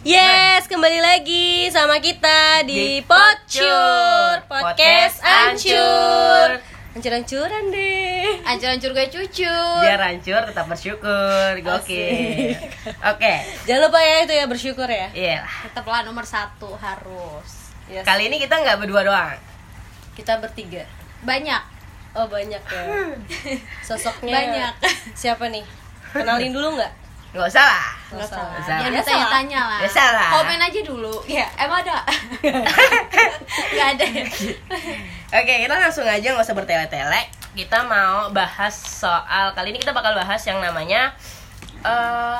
Yes, 0.00 0.64
kembali 0.64 0.96
lagi 0.96 1.68
sama 1.68 2.00
kita 2.00 2.64
di, 2.64 2.72
Di 2.72 2.90
Pocur 3.04 4.40
Pocur, 4.48 4.48
Podcast 4.48 5.20
Ancur 5.20 6.56
Ancur-ancuran 6.96 7.68
deh 7.68 8.40
Ancur-ancur 8.48 8.96
gue 8.96 9.06
cucu 9.12 9.44
Biar 9.84 10.00
hancur 10.00 10.40
tetap 10.48 10.64
bersyukur. 10.72 11.52
Gokil. 11.60 12.56
Oke. 13.12 13.34
Jangan 13.68 13.92
lupa 13.92 14.00
ya 14.00 14.16
itu 14.24 14.32
ya 14.32 14.44
bersyukur 14.48 14.88
ya 14.88 15.12
Iya. 15.12 15.44
Tetaplah 15.68 16.00
nomor 16.00 16.24
satu 16.24 16.72
harus 16.80 17.68
Yes. 17.92 18.06
Kali 18.08 18.32
ini 18.32 18.40
kita 18.40 18.56
nggak 18.56 18.80
berdua 18.80 19.04
doang. 19.04 19.36
Kita 20.16 20.40
bertiga 20.40 20.88
Banyak 21.28 21.60
Oh 22.16 22.24
banyak 22.24 22.62
ya 22.64 22.82
Sosoknya 23.86 24.32
Banyak. 24.32 24.74
Siapa 25.12 25.44
nih? 25.52 25.68
Kenalin 26.16 26.56
dulu 26.56 26.80
nggak? 26.80 26.99
Nggak 27.30 27.46
usah 27.46 27.62
lah. 27.62 27.86
Nggak 28.10 28.26
usah. 28.26 28.38
Nggak 28.42 28.60
usah. 28.60 28.74
Jangan 28.74 28.90
Biasa 28.90 29.06
bertanya-tanya 29.06 29.60
lah 29.62 29.78
Biasa 29.86 30.02
lah. 30.10 30.30
Komen 30.34 30.60
aja 30.60 30.80
dulu 30.82 31.14
Ya 31.30 31.46
emang 31.62 31.78
ada 31.86 31.96
Gak 33.78 33.86
ada 33.94 34.04
Oke, 35.30 35.52
kita 35.62 35.74
langsung 35.78 36.06
aja 36.10 36.26
nggak 36.34 36.42
usah 36.42 36.56
bertele-tele. 36.58 37.22
Kita 37.54 37.86
mau 37.86 38.34
bahas 38.34 38.74
soal 38.74 39.54
kali 39.54 39.70
ini 39.70 39.78
kita 39.78 39.94
bakal 39.94 40.18
bahas 40.18 40.42
yang 40.42 40.58
namanya 40.58 41.14
eh 41.86 42.38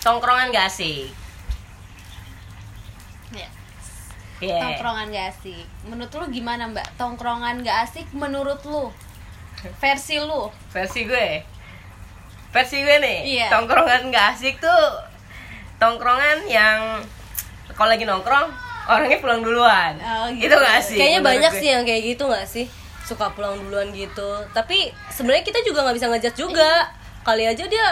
tongkrongan 0.00 0.48
gak 0.48 0.72
asik. 0.72 1.12
Ya, 3.32 3.48
Iya. 4.40 4.58
Tongkrongan 4.58 5.14
gak 5.14 5.28
asik 5.30 5.64
Menurut 5.86 6.10
lu 6.10 6.24
gimana 6.32 6.66
mbak? 6.66 6.88
Tongkrongan 6.96 7.60
gak 7.62 7.86
asik 7.86 8.08
menurut 8.16 8.58
lu? 8.64 8.88
Versi 9.78 10.18
lu 10.18 10.48
Versi 10.72 11.04
gue. 11.06 11.44
Versi 12.52 12.84
gue 12.84 12.96
nih. 13.00 13.18
Iya. 13.24 13.46
Tongkrongan 13.48 14.12
gak 14.12 14.36
asik 14.36 14.60
tuh 14.60 14.84
tongkrongan 15.80 16.46
yang 16.46 17.02
kalau 17.74 17.90
lagi 17.90 18.06
nongkrong 18.06 18.52
orangnya 18.86 19.18
pulang 19.18 19.40
duluan. 19.42 19.96
Oh, 19.98 20.28
gitu. 20.30 20.52
Itu 20.52 20.56
gak 20.60 20.80
sih? 20.84 20.98
Kayaknya 21.00 21.20
banyak 21.24 21.52
gue? 21.56 21.60
sih 21.64 21.68
yang 21.72 21.82
kayak 21.82 22.02
gitu 22.14 22.22
nggak 22.28 22.46
sih? 22.46 22.66
Suka 23.02 23.34
pulang 23.34 23.58
duluan 23.58 23.90
gitu 23.90 24.46
Tapi 24.54 24.94
sebenarnya 25.10 25.42
kita 25.42 25.58
juga 25.66 25.82
nggak 25.82 25.96
bisa 25.98 26.08
ngejat 26.08 26.34
juga 26.38 26.86
Kali 27.26 27.44
aja 27.50 27.66
dia 27.66 27.88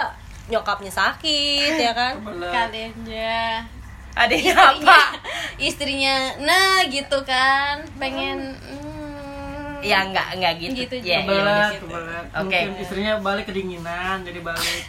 nyokapnya 0.46 0.90
sakit 0.90 1.74
ya 1.82 1.92
kan 1.94 2.22
Kali 2.22 2.78
aja 2.90 3.62
Istrinya, 4.10 4.54
apa? 4.74 5.00
istrinya 5.70 6.16
nah 6.42 6.82
gitu 6.86 7.18
kan 7.26 7.82
Pengen 7.98 8.54
hmm, 8.54 8.99
Ya 9.80 9.98
enggak 10.04 10.28
enggak 10.36 10.52
gitu. 10.60 10.72
Gitu 10.84 10.96
Ya, 11.00 11.20
ya, 11.20 11.20
kebelet, 11.24 11.72
gitu. 11.72 11.86
kebelet. 11.88 12.26
Oke. 12.36 12.58
Mungkin 12.70 12.82
istrinya 12.84 13.12
balik 13.20 13.44
kedinginan, 13.48 14.16
jadi 14.22 14.40
balik. 14.44 14.82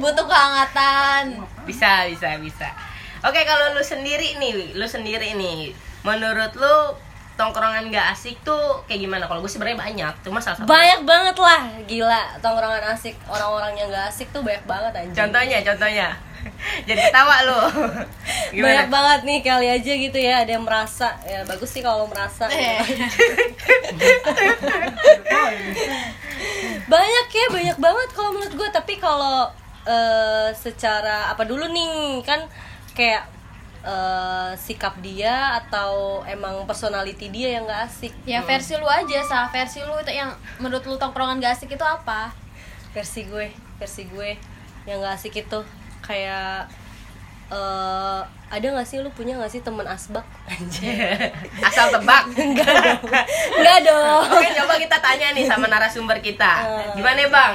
Butuh 0.00 0.26
kehangatan 0.26 1.22
Bisa, 1.64 2.08
bisa, 2.08 2.36
bisa. 2.40 2.68
Oke, 3.24 3.40
kalau 3.48 3.72
lu 3.72 3.80
sendiri 3.80 4.36
nih, 4.36 4.76
lu 4.76 4.84
sendiri 4.84 5.32
nih, 5.32 5.72
menurut 6.04 6.52
lu 6.60 6.76
tongkrongan 7.34 7.90
gak 7.90 8.14
asik 8.14 8.36
tuh 8.46 8.84
kayak 8.86 9.00
gimana? 9.08 9.24
Kalau 9.26 9.40
gue 9.42 9.50
sebenarnya 9.50 9.80
banyak, 9.80 10.12
cuma 10.22 10.38
salah 10.38 10.60
satu. 10.60 10.68
Banyak 10.70 11.02
banget 11.02 11.36
lah 11.40 11.66
Gila 11.88 12.22
tongkrongan 12.38 12.94
asik 12.94 13.18
Orang-orang 13.26 13.74
yang 13.74 13.88
gak 13.90 14.06
asik 14.12 14.30
tuh 14.30 14.46
banyak 14.46 14.62
banget 14.68 14.92
anjing 14.94 15.16
Contohnya, 15.18 15.58
contohnya. 15.66 16.08
Jadi 16.88 17.00
ketawa 17.00 17.36
lu. 17.46 17.60
Banyak 18.64 18.88
banget 18.88 19.20
nih 19.26 19.38
kali 19.42 19.66
aja 19.66 19.92
gitu 19.94 20.18
ya 20.18 20.46
Ada 20.46 20.56
yang 20.58 20.64
merasa. 20.64 21.16
Ya 21.26 21.42
bagus 21.44 21.70
sih 21.72 21.82
kalau 21.82 22.06
merasa. 22.06 22.46
Eh. 22.52 22.80
Banyak 26.84 27.26
ya 27.32 27.46
banyak 27.48 27.78
banget 27.80 28.08
kalau 28.12 28.30
menurut 28.36 28.54
gue 28.54 28.68
Tapi 28.68 29.00
kalau 29.00 29.48
eh, 29.88 30.52
secara 30.52 31.32
Apa 31.32 31.48
dulu 31.48 31.64
nih 31.66 32.20
Kan 32.22 32.44
kayak 32.92 33.24
eh, 33.82 34.52
sikap 34.60 35.00
dia 35.00 35.58
Atau 35.58 36.22
emang 36.28 36.68
personality 36.68 37.32
dia 37.32 37.58
yang 37.58 37.64
gak 37.66 37.88
asik. 37.88 38.12
Ya 38.28 38.44
versi 38.44 38.76
lu 38.76 38.86
aja 38.86 39.24
sah 39.24 39.48
versi 39.48 39.80
lu 39.82 39.96
itu 39.98 40.12
yang 40.12 40.30
menurut 40.60 40.84
lu 40.86 40.94
tongkrongan 41.00 41.40
gak 41.40 41.56
asik 41.58 41.74
itu 41.74 41.86
apa? 41.86 42.44
versi 42.94 43.26
gue 43.26 43.50
versi 43.76 44.06
gue 44.06 44.38
yang 44.86 45.02
gak 45.02 45.18
asik 45.18 45.34
itu 45.42 45.60
kayak 46.04 46.68
eh 47.48 48.20
ada 48.54 48.66
gak 48.78 48.86
sih 48.86 49.02
lu 49.02 49.10
punya 49.10 49.34
gak 49.40 49.50
sih 49.50 49.60
temen 49.64 49.84
asbak 49.84 50.22
Asal 51.66 51.90
tebak. 51.90 52.30
Enggak 53.58 53.78
dong 53.82 54.22
Oke, 54.30 54.48
coba 54.54 54.74
kita 54.78 54.96
tanya 55.02 55.34
nih 55.34 55.44
sama 55.48 55.66
narasumber 55.66 56.22
kita. 56.22 56.62
Gimana, 56.94 57.26
Bang? 57.28 57.54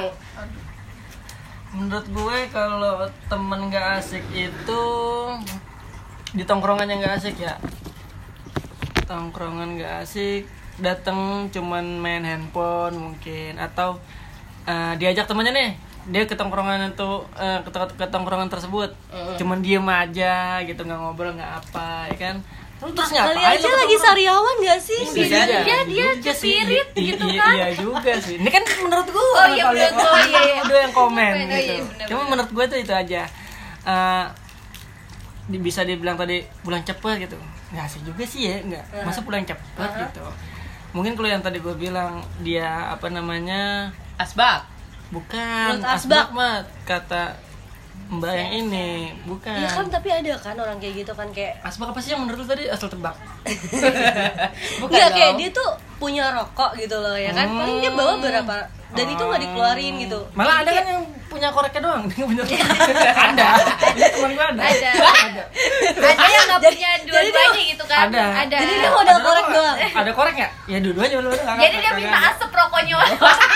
Menurut 1.72 2.08
gue 2.10 2.38
kalau 2.52 3.08
temen 3.32 3.70
gak 3.72 4.04
asik 4.04 4.26
itu 4.34 4.84
di 6.36 6.44
tongkrongan 6.44 6.90
yang 6.90 7.00
gak 7.06 7.16
asik 7.24 7.40
ya. 7.40 7.56
Tongkrongan 9.08 9.80
gak 9.80 10.06
asik, 10.06 10.46
datang 10.78 11.48
cuman 11.50 11.98
main 11.98 12.26
handphone 12.28 12.98
mungkin 12.98 13.56
atau 13.56 13.98
eh, 14.68 14.94
diajak 15.00 15.26
temennya 15.26 15.54
nih 15.56 15.72
dia 16.08 16.24
ke 16.24 16.34
tongkrongan 16.34 16.96
itu 16.96 17.10
eh, 17.36 17.60
ke, 17.68 17.70
ke 18.00 18.06
tongkrongan 18.08 18.48
tersebut 18.48 18.96
cuman 19.36 19.60
diem 19.60 19.84
aja 19.84 20.64
gitu 20.64 20.82
nggak 20.82 21.00
ngobrol 21.00 21.36
nggak 21.36 21.52
apa 21.60 22.08
ya 22.14 22.18
kan 22.18 22.36
terus 22.80 22.96
terus 22.96 23.12
kali 23.12 23.36
ngapain 23.36 23.60
aja 23.60 23.68
lu 23.68 23.68
ke 23.68 23.80
lagi 23.84 23.98
sariawan 24.00 24.56
gak 24.64 24.80
sih 24.80 25.02
Bisa 25.12 25.36
jadi. 25.44 25.68
Dia 25.68 25.80
dia 25.84 26.08
juga 26.16 26.32
sih. 26.32 26.56
spirit 26.56 26.88
I- 26.96 27.06
gitu 27.12 27.26
iya, 27.28 27.44
kan? 27.44 27.54
Iya 27.60 27.68
juga 27.76 28.12
sih. 28.24 28.36
Ini 28.40 28.50
kan 28.56 28.64
menurut 28.88 29.08
gua. 29.12 29.28
Oh, 29.36 29.48
iya, 29.52 29.64
kalau 29.68 29.76
yang 29.76 29.96
menurut 30.00 30.16
gua, 30.16 30.20
iya, 30.24 30.40
iya. 30.40 30.56
Ada 30.64 30.76
yang 30.80 30.94
komen 30.96 31.34
oh, 31.36 31.44
gitu. 31.44 31.60
iya, 31.76 32.06
Cuma 32.08 32.22
menurut 32.32 32.52
gua 32.56 32.66
tuh 32.72 32.80
itu 32.80 32.94
aja. 32.96 33.22
Eh, 33.84 34.26
di- 35.52 35.60
bisa 35.60 35.84
dibilang 35.84 36.16
tadi 36.16 36.40
pulang 36.64 36.80
cepet 36.80 37.28
gitu. 37.28 37.36
Nggak 37.76 37.84
asik 37.84 38.02
juga 38.08 38.24
sih 38.24 38.48
ya, 38.48 38.64
nggak. 38.64 38.84
Masa 39.04 39.28
pulang 39.28 39.44
cepet 39.44 39.90
gitu. 40.00 40.24
Mungkin 40.96 41.20
kalau 41.20 41.28
yang 41.28 41.44
tadi 41.44 41.60
gua 41.60 41.76
bilang 41.76 42.24
dia 42.40 42.96
apa 42.96 43.12
namanya 43.12 43.92
Asbak. 44.16 44.64
Bukan 45.10 45.82
asbak. 45.82 46.30
mah 46.32 46.66
kata 46.86 47.50
mbak 48.10 48.34
yang 48.34 48.52
ini 48.66 49.14
bukan. 49.30 49.54
Iya 49.54 49.70
kan 49.70 49.86
tapi 49.86 50.10
ada 50.10 50.34
kan 50.42 50.58
orang 50.58 50.82
kayak 50.82 51.06
gitu 51.06 51.14
kan 51.14 51.30
kayak 51.30 51.62
Asbak 51.62 51.94
apa 51.94 52.00
sih 52.02 52.18
yang 52.18 52.26
menurut 52.26 52.42
lu 52.42 52.48
tadi 52.50 52.66
asal 52.66 52.90
tebak? 52.90 53.14
Bukan 54.82 54.90
Enggak 54.90 55.12
kayak 55.14 55.34
dia 55.38 55.50
tuh 55.54 55.70
punya 56.00 56.32
rokok 56.32 56.72
gitu 56.76 56.96
loh 56.96 57.14
ya 57.14 57.30
kan 57.30 57.46
Hmm. 57.46 57.60
paling 57.60 57.78
dia 57.78 57.92
bawa 57.92 58.14
berapa 58.18 58.58
dan 58.90 59.06
itu 59.06 59.22
nggak 59.22 59.42
dikeluarin 59.44 59.94
gitu 60.00 60.20
Malah 60.34 60.56
ada 60.60 60.72
kan 60.72 60.82
yang 60.84 61.02
punya 61.30 61.54
koreknya 61.54 61.78
doang, 61.80 62.04
dia 62.10 62.26
punya 62.26 62.42
ada. 62.42 63.48
Ini 63.94 64.02
teman 64.10 64.34
gua 64.34 64.50
ada. 64.50 64.62
Ada. 64.66 64.92
Ada 66.10 66.26
yang 66.26 66.46
nggak 66.50 66.62
punya 66.66 66.90
dua-duanya 67.06 67.62
gitu 67.70 67.84
kan? 67.86 68.10
Ada. 68.10 68.24
Ada. 68.50 68.58
Jadi 68.58 68.74
dia 68.76 68.90
modal 68.90 69.14
Ada 69.14 69.22
korek 69.22 69.46
doang. 69.54 69.78
Ada 69.94 70.12
korek 70.12 70.34
nggak? 70.34 70.52
Ya 70.66 70.78
dua-duanya 70.82 71.18
lu 71.22 71.30
ada. 71.30 71.54
Jadi 71.54 71.76
dia 71.78 71.92
minta 71.94 72.18
asap 72.34 72.50
rokoknya. 72.50 72.96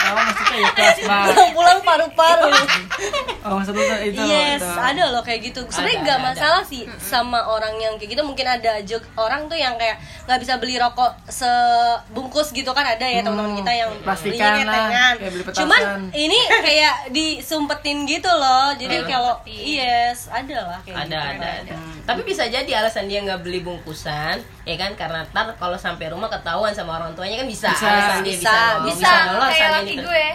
Oh 0.03 0.19
maksudnya 0.19 0.57
ya 0.59 0.71
kelas 0.77 0.97
bar. 1.01 1.25
pulang-pulang 1.25 1.79
paru-paru 1.81 2.51
Oh 3.41 3.57
maksud 3.57 3.73
lu 3.73 3.81
itu. 3.81 4.21
yes 4.21 4.61
itu. 4.61 4.69
ada 4.69 5.03
loh 5.09 5.23
kayak 5.25 5.41
gitu 5.41 5.65
sebenarnya 5.65 5.89
Ada, 5.89 6.03
nggak 6.05 6.19
ada, 6.19 6.27
masalah 6.29 6.61
sih 6.61 6.83
sama 6.99 7.39
orang 7.41 7.73
yang 7.77 7.97
kayak 7.97 8.13
gitu 8.13 8.21
mungkin 8.21 8.45
ada 8.45 8.77
aja 8.77 9.01
orang 9.17 9.49
tuh 9.49 9.57
yang 9.57 9.73
kayak 9.73 9.97
nggak 10.23 10.37
bisa 10.37 10.61
beli 10.61 10.77
rokok 10.77 11.17
sebungkus 11.25 12.32
gitu 12.49 12.73
kan 12.73 12.81
ada 12.81 13.05
ya 13.05 13.21
teman-teman 13.21 13.61
kita 13.61 13.71
yang 13.71 13.91
plastikan 14.01 14.33
belinya 14.33 14.65
lah, 14.65 14.73
ketengan. 14.73 15.13
kayak 15.21 15.31
beli 15.31 15.43
petasan. 15.45 15.61
cuman 15.61 15.81
ini 16.17 16.39
kayak 16.65 16.95
disumpetin 17.13 17.97
gitu 18.09 18.31
loh. 18.33 18.73
Jadi 18.73 18.95
Kayak 19.03 19.09
kalau 19.13 19.33
yes 19.45 20.25
ada 20.33 20.57
lah 20.73 20.79
kayak 20.81 20.97
ada 21.05 21.19
gitu. 21.21 21.37
ada 21.37 21.47
ada. 21.61 21.73
Tapi 22.03 22.21
bisa 22.25 22.43
jadi 22.49 22.71
alasan 22.81 23.05
dia 23.05 23.21
nggak 23.21 23.45
beli 23.45 23.61
bungkusan 23.61 24.41
ya 24.65 24.75
kan? 24.81 24.97
Karena 24.97 25.21
ntar 25.29 25.53
kalau 25.61 25.77
sampai 25.77 26.09
rumah 26.09 26.33
ketahuan 26.33 26.73
sama 26.73 26.97
orang 26.97 27.13
tuanya 27.13 27.43
kan 27.43 27.47
bisa, 27.47 27.69
Bisa, 27.69 27.85
alasan 27.85 28.19
dia 28.25 28.33
bisa, 28.33 28.49
bisa. 28.49 28.65
bisa. 28.89 28.97
Bisa, 28.97 29.11
lolos 29.29 29.49
kayak 29.53 29.69
laki 29.77 29.95
gue. 30.01 30.27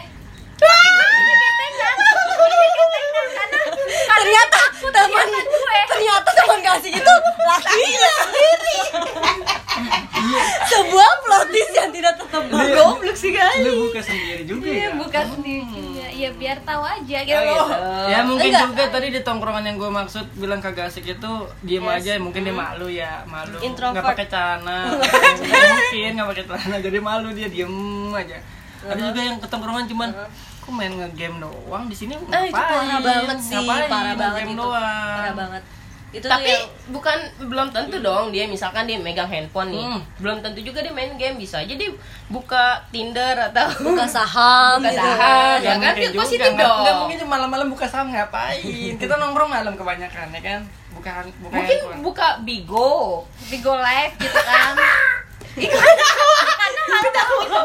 Ternyata 5.89 6.31
teman 6.35 6.61
kasih 6.61 6.93
itu 6.95 7.15
lakinya 7.41 8.11
sendiri 8.19 8.77
sebuah 10.69 11.11
plot 11.21 11.45
twist 11.49 11.73
yang 11.73 11.91
tidak 11.91 12.15
tertebak 12.17 12.67
goblok 12.75 13.17
sih 13.17 13.31
guys 13.31 13.63
Lu 13.63 13.89
buka 13.89 14.01
sendiri 14.01 14.43
juga 14.45 14.67
Iya, 14.69 14.83
ya. 14.85 14.91
bukan 14.95 15.25
sendiri 15.31 15.65
juga. 15.65 16.07
Ya 16.11 16.29
biar 16.31 16.59
tahu 16.61 16.83
aja 16.83 17.19
gitu 17.23 17.39
Oh, 17.39 17.47
gitu. 17.47 17.75
Ya 18.07 18.19
mungkin 18.23 18.51
Enggak. 18.51 18.65
juga 18.67 18.85
tadi 18.91 19.09
di 19.09 19.21
tongkrongan 19.23 19.65
yang 19.65 19.77
gue 19.79 19.87
maksud 19.89 20.25
bilang 20.35 20.59
kagak 20.59 20.91
asik 20.91 21.07
itu 21.09 21.33
diem 21.63 21.85
Yes. 21.85 21.97
aja 21.97 22.11
mungkin 22.19 22.43
dia 22.43 22.55
malu 22.55 22.87
ya 22.87 23.23
malu 23.25 23.57
Introvert. 23.61 23.95
nggak 23.97 24.09
pakai 24.13 24.27
celana 24.27 24.79
mungkin 25.73 26.11
nggak 26.13 26.29
pakai 26.29 26.45
celana 26.45 26.77
jadi 26.79 26.99
malu 27.01 27.29
dia 27.33 27.49
diem 27.49 27.75
aja 28.13 28.39
ada 28.81 29.01
juga 29.01 29.21
yang 29.21 29.39
ke 29.39 29.47
tongkrongan 29.47 29.87
cuman 29.87 30.09
kok 30.69 30.75
main 30.75 30.93
ngegame 30.93 31.41
doang 31.41 31.89
di 31.89 31.97
sini 31.97 32.13
Ah, 32.29 32.45
itu 32.45 32.53
parah 32.53 33.01
banget 33.01 33.39
sih, 33.41 33.57
Ngapain? 33.57 33.89
parah 33.89 34.15
banget 34.15 34.45
itu. 34.45 34.55
doang. 34.55 35.17
Parah 35.17 35.33
banget. 35.35 35.63
Itu 36.09 36.25
tapi 36.25 36.49
yang 36.49 36.65
bukan 36.89 37.19
belum 37.43 37.69
tentu 37.69 37.97
dong 37.99 38.29
dia 38.29 38.45
misalkan 38.45 38.85
dia 38.85 38.97
megang 38.97 39.25
handphone 39.27 39.69
nih 39.69 39.85
Hmm. 39.87 40.01
belum 40.17 40.41
tentu 40.41 40.61
juga 40.61 40.81
dia 40.81 40.89
main 40.89 41.13
game 41.15 41.37
bisa 41.37 41.61
aja 41.61 41.69
dia 41.71 41.93
buka 42.27 42.81
Tinder 42.89 43.37
atau 43.43 43.69
buka 43.83 44.05
saham 44.07 44.77
Buka 44.79 44.89
gitu. 44.89 45.05
saham. 45.05 45.57
Ya, 45.59 45.65
Ya 45.67 45.75
kan, 45.77 45.93
dia 45.93 46.09
dong. 46.59 46.81
nggak 46.81 46.95
mungkin 46.99 47.19
malam-malam 47.27 47.69
buka 47.69 47.85
saham 47.85 48.09
ngapain 48.09 48.97
kita 48.97 49.15
nongkrong 49.15 49.49
malam 49.51 49.73
kebanyakan 49.75 50.27
ya 50.31 50.41
kan 50.43 50.61
buka 50.91 51.13
bukan 51.13 51.25
bukan 51.39 51.53
Mungkin 51.55 51.77
handphone. 51.79 52.01
buka 52.01 52.29
Bigo. 52.41 52.93
Bigo 53.47 53.73
live 53.75 54.15
gitu 54.17 54.41
kan 54.41 54.73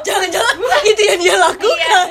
Jangan-jangan 0.04 0.56
itu 0.84 1.02
yang 1.02 1.20
dia 1.20 1.36
lakukan. 1.38 2.06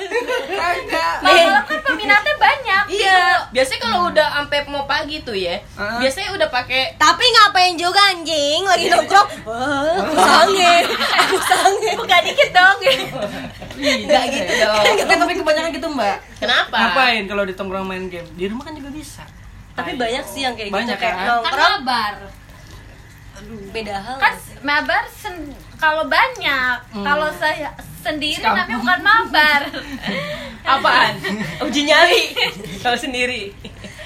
Kagak. 0.49 1.15
Malam 1.21 1.63
kan 1.63 1.79
peminatnya 1.83 2.35
banyak 2.35 2.83
Iya. 2.89 3.47
Biasanya 3.49 3.79
kalau 3.81 3.99
udah 4.09 4.27
sampai 4.33 4.59
mau 4.65 4.83
pagi 4.83 5.21
tuh 5.21 5.33
ya, 5.33 5.61
Ah. 5.77 6.01
biasanya 6.01 6.33
udah 6.33 6.49
pakai 6.49 6.93
Tapi 6.95 7.23
ngapain 7.23 7.73
juga 7.75 8.01
anjing 8.11 8.65
lagi 8.65 8.89
nongkrong? 8.89 9.27
Wah, 9.45 9.93
aku 9.99 10.13
sange, 10.15 10.73
aku 11.15 11.37
sange. 11.39 11.89
Buka 11.95 12.17
dikit 12.21 12.49
dong 12.49 12.77
Enggak 13.73 14.23
gitu 14.27 14.53
dong. 14.57 14.83
Kan 14.99 15.17
tapi 15.17 15.33
kebanyakan 15.37 15.69
gitu 15.71 15.87
mbak. 15.87 16.17
Kenapa? 16.39 16.75
Ngapain 16.75 17.23
kalau 17.25 17.43
di 17.45 17.53
tongkrong 17.53 17.85
main 17.85 18.05
game? 18.07 18.27
Di 18.33 18.45
rumah 18.47 18.63
kan 18.65 18.73
juga 18.73 18.89
bisa. 18.89 19.23
Tapi 19.73 19.97
banyak 19.97 20.23
sih 20.23 20.41
yang 20.43 20.53
kayak 20.53 20.69
Banyak 20.69 20.97
gitu 20.97 21.01
kayak 21.01 21.15
kan? 21.15 21.21
Kan 21.21 21.29
nongkrong 21.39 21.73
mabar 21.81 22.13
beda 23.69 23.95
hal. 23.97 24.17
Kan 24.17 24.33
mabar 24.61 25.03
sen- 25.11 25.57
kalau 25.83 26.03
banyak 26.07 26.75
Kalau 26.93 27.27
saya 27.33 27.67
sendiri 27.99 28.35
Sekampung. 28.37 28.55
namanya 28.57 28.77
bukan 28.79 28.99
mabar 29.01 29.61
Apaan? 30.65 31.19
Uji 31.61 31.83
nyali. 31.83 32.31
Kalau 32.79 32.95
sendiri. 32.95 33.51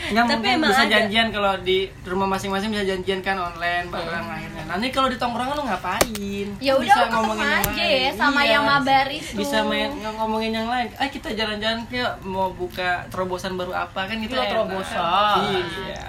Nggak 0.07 0.23
Tapi 0.23 0.33
mungkin 0.33 0.57
emang 0.57 0.71
bisa 0.71 0.83
ada. 0.83 0.91
janjian 0.91 1.27
kalau 1.29 1.53
di 1.59 1.77
rumah 2.01 2.25
masing-masing 2.27 2.69
bisa 2.71 2.81
janjian 2.83 3.19
kan 3.19 3.37
online 3.37 3.85
bareng 3.87 4.25
akhirnya. 4.25 4.63
Nanti 4.65 4.89
kalau 4.89 5.05
di 5.05 5.17
tongkrongan 5.17 5.53
lu 5.53 5.63
ngapain? 5.63 6.47
Ya 6.57 6.73
Kan 6.73 6.79
udah 6.79 6.85
bisa 6.87 7.01
ngomongin 7.11 7.49
aja 7.51 7.83
ya 7.83 8.09
sama 8.11 8.41
Iya. 8.41 8.51
yang 8.51 8.63
mabar 8.65 9.05
itu 9.07 9.31
Bisa 9.35 9.57
main 9.61 9.89
ng- 9.91 10.15
ngomongin 10.15 10.51
yang 10.51 10.65
lain. 10.65 10.89
Ah 10.95 11.05
kita 11.07 11.29
jalan-jalan 11.31 11.85
yuk 11.87 12.11
mau 12.23 12.49
buka 12.51 13.05
terobosan 13.07 13.53
baru 13.53 13.73
apa 13.75 14.05
kan 14.05 14.17
gitu. 14.17 14.33
Lo 14.33 14.41
enak. 14.41 14.49
terobosan. 14.49 15.37
Iya. 15.53 16.01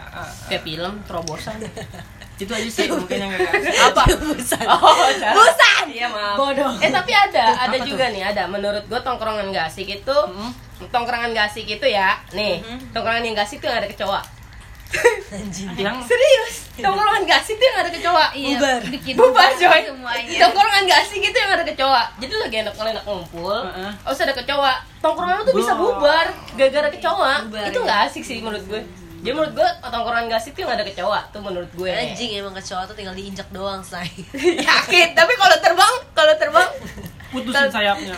Kayak 0.47 0.63
film 0.63 0.93
terobosan. 1.05 1.59
Itu 2.39 2.49
aja 2.49 2.69
sih 2.69 2.87
mungkin 2.95 3.19
yang 3.19 3.31
gak 3.31 3.51
kasih. 3.51 3.75
Apa? 3.85 4.03
Busan. 4.25 4.65
Oh. 4.65 4.95
Busan. 5.35 5.85
Iya, 5.89 6.07
maaf. 6.07 6.35
Bodoh. 6.37 6.71
Eh, 6.79 6.89
tapi 6.89 7.11
ada, 7.11 7.45
ada 7.59 7.75
Apa 7.75 7.83
juga 7.83 8.09
nih, 8.09 8.23
ada. 8.25 8.47
Menurut 8.47 8.85
gue 8.85 9.01
tongkrongan 9.01 9.51
gak 9.51 9.67
asik 9.69 9.89
itu 9.93 10.17
Hmm. 10.25 10.53
tongkrongan 10.89 11.31
gak 11.31 11.51
asik 11.51 11.67
itu 11.67 11.85
ya. 11.85 12.15
Nih, 12.31 12.63
tongkrongan 12.91 13.21
yang 13.21 13.35
gak 13.35 13.45
asik 13.45 13.59
tuh 13.59 13.67
yang 13.67 13.79
ada 13.79 13.87
kecoa. 13.87 14.23
Yang 15.77 15.97
Serius? 16.07 16.55
Tongkrongan 16.79 17.21
gak 17.23 17.39
asik 17.39 17.55
tuh 17.55 17.67
yang 17.67 17.79
ada 17.79 17.91
kecoa. 17.91 18.27
Iya, 18.33 18.57
Bubar. 18.57 18.81
bikin 18.89 19.15
Bubar 19.15 19.51
coy 19.53 19.81
semuanya 19.85 20.39
Tongkrongan 20.41 20.83
gak 20.87 21.01
asik 21.03 21.21
itu 21.21 21.37
yang 21.37 21.53
ada 21.53 21.61
kecoa 21.63 22.03
Jadi 22.17 22.33
lagi 22.35 22.57
enak 22.59 22.73
enak 22.73 23.05
ngumpul 23.05 23.59
Heeh. 23.69 23.91
Terus 23.99 24.21
ada 24.23 24.33
kecoa 24.33 24.73
Tongkrongan 24.99 25.45
tuh 25.45 25.53
bisa 25.53 25.73
Bubar. 25.75 26.25
bubar 26.33 26.57
Gara-gara 26.57 26.89
kecoa 26.89 27.33
Bubar, 27.45 27.69
Itu 27.69 27.79
ya. 27.79 27.85
gak 27.85 28.01
asik 28.09 28.23
sih 28.25 28.41
menurut 28.41 28.65
gue 28.65 28.81
Jadi 29.19 29.35
menurut 29.35 29.53
gue 29.55 29.69
tongkrongan 29.83 30.31
gak 30.31 30.39
asik 30.39 30.55
tuh 30.55 30.63
yang 30.63 30.79
ada 30.79 30.87
kecoa 30.87 31.21
Tuh 31.35 31.43
menurut 31.43 31.71
gue 31.75 31.91
Anjing 31.91 32.39
emang 32.39 32.55
kecoa 32.55 32.87
tuh 32.87 32.95
tinggal 32.95 33.19
diinjak 33.19 33.51
doang, 33.51 33.83
say. 33.83 34.07
Yakin 34.69 35.09
Tapi 35.19 35.33
kalau 35.35 35.57
terbang 35.59 35.95
Kalau 36.15 36.35
terbang 36.39 36.71
putusin 37.29 37.69
sayapnya. 37.69 38.15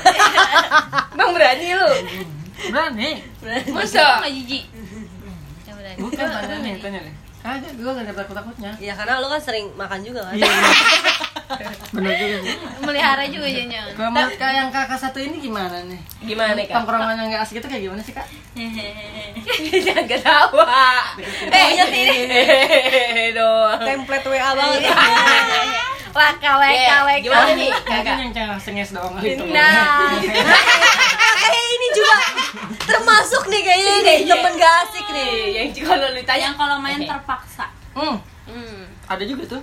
Bang 1.18 1.30
berani 1.32 1.68
lu 1.72 1.90
Berani. 2.68 3.10
Masa? 3.72 4.20
nggak 4.20 4.32
jijik 4.36 4.64
Ya 5.64 5.72
udah. 5.72 5.92
Bukan 6.04 6.26
berani 6.28 6.70
tanya 6.78 7.00
deh. 7.02 7.14
Kagak, 7.40 7.72
gue 7.72 7.88
gak 7.88 8.04
ada 8.04 8.12
takut-takutnya. 8.12 8.72
Ya 8.76 8.92
karena 8.92 9.16
lu 9.16 9.32
kan 9.32 9.40
sering 9.40 9.72
makan 9.72 10.04
juga 10.04 10.28
kan. 10.28 10.36
Iya. 10.36 10.44
Bener 11.90 12.12
juga 12.12 12.36
sih. 12.40 12.54
melihara 12.80 13.24
juga 13.24 13.46
jangan 13.46 13.90
Kalau 13.90 14.10
menurut 14.10 14.36
kak 14.36 14.50
yang 14.52 14.68
kakak 14.68 14.96
satu 14.96 15.18
ini 15.18 15.36
gimana 15.38 15.82
nih? 15.82 16.00
Gimana 16.22 16.52
nih 16.52 16.64
kak? 16.64 16.74
Tongkrongan 16.78 17.16
yang 17.16 17.28
gak 17.28 17.42
asik 17.42 17.58
itu 17.58 17.66
kayak 17.66 17.82
gimana 17.84 18.00
sih 18.00 18.12
kak? 18.12 18.26
Jangan 19.86 20.06
ketawa 20.06 20.86
Eh 21.46 21.68
Hehehe 21.80 23.26
doang 23.32 23.80
Template 23.80 24.26
WA 24.28 24.50
banget. 24.52 24.80
waka 26.10 26.50
waka 26.56 26.70
Iya, 26.70 26.96
waka 27.06 27.18
Gimana 27.20 27.50
nih 27.52 27.70
kakak? 27.80 28.16
yang 28.18 28.30
cewek 28.30 28.58
senges 28.60 28.90
doang 28.90 29.14
kali 29.14 29.34
itu. 29.34 29.44
nah 29.46 30.10
Eh 31.40 31.64
ini 31.72 31.88
juga 31.90 32.16
termasuk 32.80 33.42
nih 33.46 33.60
kayaknya 33.60 33.94
nih 34.00 34.18
temen 34.24 34.52
gak 34.54 34.74
asik 34.84 35.06
nih. 35.08 35.34
Yang 35.52 35.68
kalau 35.84 36.08
ditanya 36.10 36.42
yang 36.44 36.56
kalau 36.56 36.76
main 36.78 37.00
terpaksa 37.00 37.66
Hmm, 37.90 38.16
hmm. 38.46 38.86
ada 39.04 39.24
juga 39.24 39.42
tuh. 39.48 39.62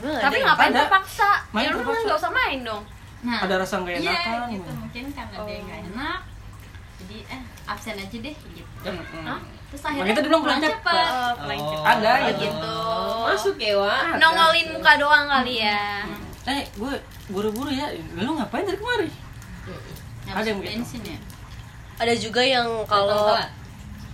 Tapi 0.00 0.36
ngapain 0.40 0.70
Ada. 0.70 0.80
terpaksa 0.82 1.30
Main 1.50 1.64
ya 1.64 1.70
lu 1.70 1.78
terpaksa. 1.80 2.04
nggak 2.04 2.18
usah 2.18 2.32
main 2.32 2.58
dong 2.62 2.82
nah 3.18 3.38
Ada 3.42 3.54
rasa 3.58 3.74
gak 3.78 3.94
iya 3.94 4.14
enakan. 4.14 4.48
gitu 4.52 4.70
mungkin 4.72 5.04
karena 5.10 5.36
dia 5.42 5.58
nggak 5.60 5.80
enak 5.88 6.18
jadi 6.98 7.16
eh 7.28 7.42
absen 7.64 7.96
aja 7.96 8.16
deh 8.16 8.36
gitu 8.48 8.66
Hmm. 8.80 9.24
Hah? 9.24 9.40
terus 9.68 9.82
akhirnya 9.84 10.06
kita 10.08 10.22
bilang 10.24 10.40
pulang 10.40 10.58
pulang 10.58 10.72
cepet. 10.72 10.94
cepet 11.36 11.58
Oh. 11.58 11.82
Ada 11.84 12.08
Oh, 12.08 12.18
gitu. 12.24 12.40
gitu 12.40 12.76
Masuk 13.26 13.56
ya 13.58 13.74
Wak 13.76 14.02
nongolin 14.16 14.66
muka 14.70 14.92
doang 14.96 15.26
kali 15.28 15.54
ya 15.60 15.82
Eh, 16.46 16.64
gue 16.72 16.92
buru-buru 17.28 17.68
ya. 17.68 17.84
Lu 18.16 18.32
ngapain 18.32 18.64
dari 18.64 18.74
kemari? 18.74 19.10
Ada 20.26 20.48
yang 20.48 20.60
bensin 20.62 21.02
ya 21.02 21.18
Ada 21.98 22.14
juga 22.14 22.40
yang 22.40 22.64
kalau 22.84 23.36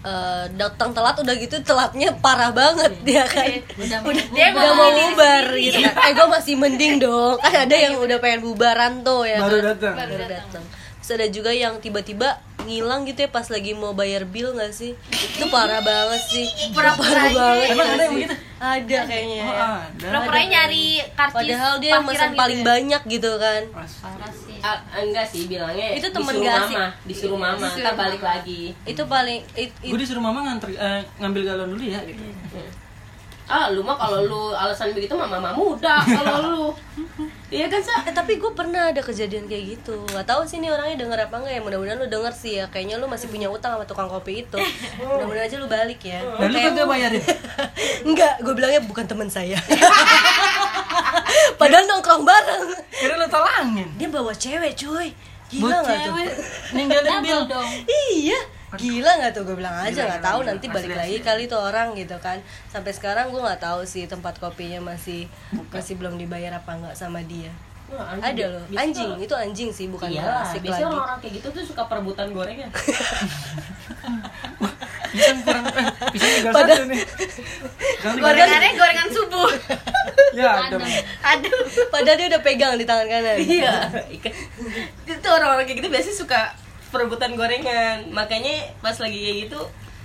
eh, 0.05 0.45
datang 0.53 0.93
telat 0.93 1.17
udah 1.17 1.35
gitu 1.35 1.57
telatnya 1.61 2.13
parah 2.15 2.53
banget 2.53 2.93
dia 3.03 3.25
kan. 3.25 3.49
udah 3.75 3.99
mau 4.01 4.13
Dia 4.31 4.47
bubar. 4.51 4.61
udah 4.61 4.73
mau 4.75 4.91
bubar 4.93 5.45
gitu 5.57 5.79
kan. 5.81 5.95
Eh 5.99 6.13
gue 6.13 6.27
masih 6.29 6.55
mending 6.55 6.95
dong. 7.01 7.37
Kan 7.41 7.55
ada 7.65 7.77
yang 7.77 7.97
udah 7.97 8.19
pengen 8.19 8.41
bubaran 8.41 9.01
tuh 9.01 9.25
ya. 9.25 9.41
Baru 9.41 9.59
kan? 9.59 9.67
datang. 9.73 9.95
Baru 9.97 10.15
datang. 10.21 10.65
Terus 11.01 11.11
ada 11.11 11.27
juga 11.29 11.53
yang 11.53 11.77
tiba-tiba 11.79 12.41
ngilang 12.65 13.05
gitu 13.05 13.21
ya 13.21 13.29
pas 13.29 13.45
lagi 13.45 13.77
mau 13.77 13.93
bayar 13.93 14.25
bill 14.25 14.57
gak 14.57 14.73
sih? 14.73 14.97
Itu 15.37 15.53
parah 15.53 15.85
banget 15.85 16.23
sih. 16.25 16.49
Pura-pura 16.73 17.05
parah 17.13 17.29
banget. 17.31 17.67
Emang 17.77 17.87
ada 17.87 18.03
yang 18.03 18.15
begitu? 18.15 18.35
Ada 18.57 18.99
kayaknya. 19.05 19.43
Oh, 19.43 19.53
ya. 19.53 19.67
ada. 19.85 20.07
pura-pura 20.09 20.41
nyari 20.41 20.87
karcis 21.13 21.37
Padahal 21.37 21.73
dia 21.77 21.91
yang 21.93 22.05
parkiran 22.05 22.25
mesen 22.25 22.41
paling 22.41 22.57
gitu 22.57 22.65
ya. 22.65 22.73
banyak 22.73 23.03
gitu 23.05 23.31
kan. 23.37 23.63
parah 24.01 24.33
sih 24.65 24.73
Ah, 24.91 24.99
enggak 24.99 25.27
sih 25.27 25.43
bilangnya 25.45 25.93
Itu 25.93 26.09
temen 26.09 26.33
disuruh 26.33 26.49
gak 26.49 26.61
mama, 26.67 26.85
disuruh 27.05 27.37
mama, 27.39 27.61
Disuruh 27.61 27.85
ntar 27.85 27.95
balik 27.95 28.19
mama. 28.19 28.33
lagi. 28.35 28.63
Itu 28.83 29.03
paling 29.05 29.41
it- 29.55 29.77
it- 29.79 29.93
Gue 29.93 30.01
disuruh 30.01 30.21
mama 30.21 30.41
nganter 30.43 30.73
eh, 30.73 31.05
ngambil 31.19 31.43
galon 31.45 31.69
dulu 31.71 31.85
ya 31.85 32.01
gitu. 32.03 32.25
Ah, 33.45 33.69
lu 33.69 33.85
mah 33.85 33.93
kalau 33.93 34.25
lu 34.25 34.43
alasan 34.51 34.89
begitu 34.91 35.13
mah 35.13 35.29
mama 35.29 35.53
muda 35.53 36.01
kalau 36.01 36.37
lu. 36.43 36.65
Iya 37.47 37.71
kan, 37.71 37.79
Sa? 37.79 38.03
Eh, 38.03 38.11
tapi 38.11 38.35
gue 38.35 38.51
pernah 38.51 38.91
ada 38.91 38.99
kejadian 38.99 39.47
kayak 39.47 39.79
gitu 39.79 39.95
nggak 40.09 40.27
tahu 40.27 40.43
sih 40.43 40.59
nih 40.59 40.75
orangnya 40.75 40.99
denger 40.99 41.19
apa 41.23 41.39
enggak 41.39 41.55
ya 41.55 41.63
mudah-mudahan 41.63 41.99
lu 41.99 42.09
denger 42.09 42.33
sih 42.35 42.59
ya 42.59 42.67
kayaknya 42.67 42.99
lu 42.99 43.07
masih 43.07 43.31
punya 43.31 43.47
utang 43.47 43.71
sama 43.71 43.85
tukang 43.85 44.09
kopi 44.09 44.43
itu 44.43 44.59
mudah-mudahan 44.99 45.47
aja 45.47 45.57
lu 45.57 45.71
balik 45.71 46.03
ya 46.03 46.19
Dan 46.35 46.51
lu 46.51 46.59
kagak 46.59 46.83
bayarin. 46.85 47.23
enggak 48.09 48.33
gue 48.43 48.55
bilangnya 48.55 48.83
bukan 48.83 49.07
teman 49.07 49.29
saya 49.29 49.55
padahal 51.55 51.85
nongkrong 51.87 52.23
bareng. 52.23 52.65
Kira 52.91 53.15
lu 53.15 53.27
tolangin. 53.27 53.89
dia 53.95 54.09
bawa 54.09 54.33
cewek 54.33 54.73
cuy. 54.75 55.09
Gila 55.47 55.61
Buat 55.61 55.75
nggak 55.81 55.85
tuh? 55.85 56.05
cewek. 56.09 56.31
Ninggalin 56.73 57.15
bil. 57.21 57.41
dong. 57.47 57.69
Iya. 57.87 58.41
Gila 58.75 59.11
nggak 59.17 59.33
tuh? 59.33 59.43
Gue 59.45 59.57
bilang 59.57 59.77
aja 59.77 60.01
nggak 60.05 60.19
tahu. 60.21 60.39
gila. 60.41 60.49
nanti 60.51 60.67
Asli, 60.67 60.75
balik 60.75 60.91
asli. 60.91 60.99
lagi 60.99 61.19
kali 61.21 61.43
tuh 61.47 61.61
orang 61.61 61.89
gitu 61.93 62.17
kan. 62.19 62.39
Sampai 62.67 62.91
sekarang 62.91 63.31
gue 63.31 63.39
nggak 63.39 63.61
tahu 63.61 63.85
sih 63.85 64.05
tempat 64.05 64.35
kopinya 64.37 64.83
masih 64.85 65.31
masih 65.69 65.95
belum 65.95 66.17
dibayar 66.17 66.55
apa 66.55 66.75
enggak 66.75 66.95
sama 66.95 67.23
dia. 67.23 67.55
Wah, 67.85 68.17
ada 68.17 68.45
loh. 68.49 68.65
Anjing. 68.73 69.15
Itu 69.21 69.37
anjing 69.37 69.69
sih 69.69 69.87
bukan 69.87 70.09
Iya, 70.09 70.25
nggak 70.25 70.41
asik 70.43 70.61
biasanya 70.65 70.89
orang-orang 70.89 71.19
kayak 71.21 71.33
gitu 71.37 71.49
tuh 71.53 71.63
suka 71.63 71.83
perebutan 71.85 72.33
gorengan. 72.33 72.71
Pisang 75.15 75.39
kurang 75.41 75.65
eh, 75.69 75.87
pisang 76.11 76.31
tinggal 76.35 76.53
Padahal- 76.53 76.77
satu 76.77 76.91
nih. 76.91 77.03
Jangan 77.97 78.17
gorengannya 78.19 78.71
gorengan 78.75 79.09
subuh 79.09 79.51
Ya, 80.35 80.51
ada. 80.61 80.77
aduh 81.25 81.59
padahal 81.89 82.17
dia 82.17 82.27
udah 82.29 82.43
pegang 82.43 82.75
di 82.75 82.83
tangan 82.83 83.07
kanan 83.07 83.39
Iya. 83.39 83.75
Itu 85.05 85.29
orang-orang 85.29 85.65
kayak 85.65 85.79
gitu 85.79 85.89
biasanya 85.89 86.17
suka 86.17 86.41
perebutan 86.91 87.33
gorengan. 87.33 88.11
Makanya 88.11 88.51
pas 88.79 88.97
lagi 88.97 89.15
kayak 89.17 89.39
gitu 89.47 89.61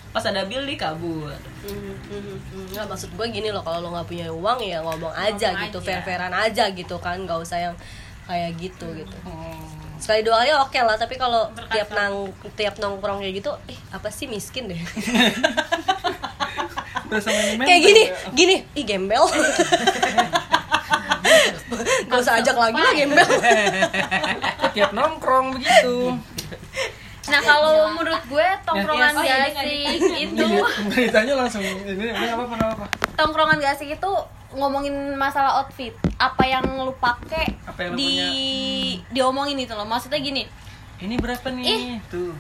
pas 0.10 0.22
ada 0.24 0.42
bill 0.44 0.64
di 0.64 0.74
kabur. 0.74 1.30
Mhm, 1.60 1.74
mhm, 2.04 2.18
mhm. 2.48 2.66
Nggak 2.72 2.86
maksud 2.88 3.10
gue 3.12 3.26
gini 3.28 3.50
loh 3.50 3.62
kalau 3.62 3.82
lo 3.82 3.90
nggak 3.92 4.08
punya 4.08 4.28
uang 4.28 4.60
ya 4.60 4.80
ngomong 4.80 5.12
aja 5.12 5.50
Ngomong 5.52 5.66
gitu 5.66 5.78
aja. 5.80 5.86
fair-fairan 5.88 6.32
aja 6.32 6.64
gitu 6.72 6.96
kan 6.98 7.18
nggak 7.20 7.40
usah 7.40 7.58
yang 7.60 7.76
kayak 8.24 8.54
gitu 8.56 8.86
gitu 8.96 9.18
Hmm. 9.20 9.79
Sekali 10.00 10.24
dua 10.24 10.42
kali 10.42 10.52
oke 10.56 10.80
lah 10.80 10.96
tapi 10.96 11.20
kalau 11.20 11.52
tiap 11.70 11.92
nang 11.92 12.32
tiap 12.56 12.80
nongkrong 12.80 13.20
kayak 13.20 13.44
gitu 13.44 13.52
eh 13.68 13.76
apa 13.92 14.08
sih 14.08 14.32
miskin 14.32 14.72
deh? 14.72 14.80
Kayak 17.10 17.82
gini 17.82 18.04
gini 18.38 18.56
ih 18.78 18.86
gembel. 18.86 19.26
Gak 22.10 22.20
usah 22.22 22.42
ajak 22.42 22.58
lagi 22.58 22.78
lah 22.78 22.94
gembel. 22.94 23.26
Tiap 24.78 24.92
nongkrong 24.94 25.58
begitu. 25.58 26.18
nah 27.30 27.38
kalau 27.46 27.94
menurut 27.94 28.26
gue 28.26 28.48
tongkrongan 28.66 29.14
dia 29.22 29.54
asik 29.54 30.02
itu 30.18 30.50
Beritanya 30.90 31.38
langsung 31.38 31.62
ini 31.62 32.10
ini 32.10 32.10
apa 32.10 32.42
apa 32.50 32.56
apa. 32.74 32.86
Tongkrongan 33.20 33.60
gak 33.60 33.76
asik 33.76 34.00
itu 34.00 34.12
ngomongin 34.56 35.20
masalah 35.20 35.60
outfit? 35.60 35.92
Apa 36.16 36.48
yang 36.48 36.64
lu 36.64 36.96
pakai 36.96 37.60
Apa 37.68 37.92
yang 37.92 37.92
lu 37.94 38.00
di 38.00 38.16
diomongin 39.12 39.60
itu 39.60 39.76
loh. 39.76 39.84
Maksudnya 39.84 40.24
gini. 40.24 40.48
Ini 41.04 41.16
berapa 41.20 41.48
nih? 41.52 42.00
Tuh. 42.08 42.32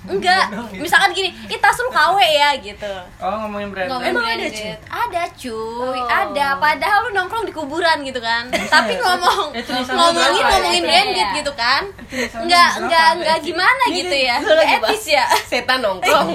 Enggak 0.00 0.44
misalkan 0.72 1.10
gini 1.10 1.34
ih 1.44 1.58
tas 1.58 1.74
lu 1.76 1.88
KW 1.88 2.16
ya 2.16 2.54
gitu 2.56 2.92
Oh 3.18 3.34
ngomongin 3.40 3.68
brand. 3.68 3.90
Emang 3.90 4.22
ada, 4.22 4.38
branded. 4.38 4.78
ada 4.86 5.22
cuy 5.32 5.98
Oh. 5.98 6.06
ada 6.06 6.46
padahal 6.56 6.98
lu 7.02 7.10
nongkrong 7.12 7.42
di 7.42 7.50
kuburan 7.50 7.98
gitu 8.00 8.18
kan 8.18 8.46
tapi 8.72 8.94
ngomong 8.94 9.50
tulisannya 9.52 9.90
ngomongin 9.90 10.30
berapa? 10.38 10.50
ngomongin 10.54 10.78
Iya. 10.78 10.88
branded 10.88 11.28
gitu 11.34 11.52
kan 11.52 11.82
tulisannya 12.04 12.46
nggak 12.46 12.68
berapa? 12.70 12.86
nggak 12.86 13.08
nggak 13.18 13.38
gimana 13.42 13.82
gitu 13.90 14.16
ya 14.16 14.36
etis 14.70 15.04
ya 15.08 15.24
setan 15.44 15.78
nongkrong 15.80 16.28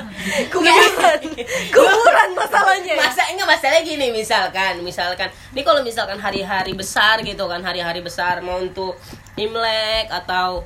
kuburan 0.52 1.20
kuburan 1.68 2.28
masalahnya 2.32 2.92
ya? 2.92 3.00
masa 3.02 3.22
enggak 3.28 3.48
masalahnya 3.48 3.82
gini 3.82 4.06
misalkan 4.10 4.74
misalkan 4.80 5.28
ini 5.50 5.60
kalau 5.60 5.80
misalkan 5.80 6.16
hari-hari 6.16 6.72
besar 6.72 7.20
gitu 7.20 7.44
kan 7.44 7.60
hari-hari 7.60 8.00
besar 8.00 8.40
mau 8.40 8.56
untuk 8.56 8.96
imlek 9.34 10.08
atau 10.08 10.64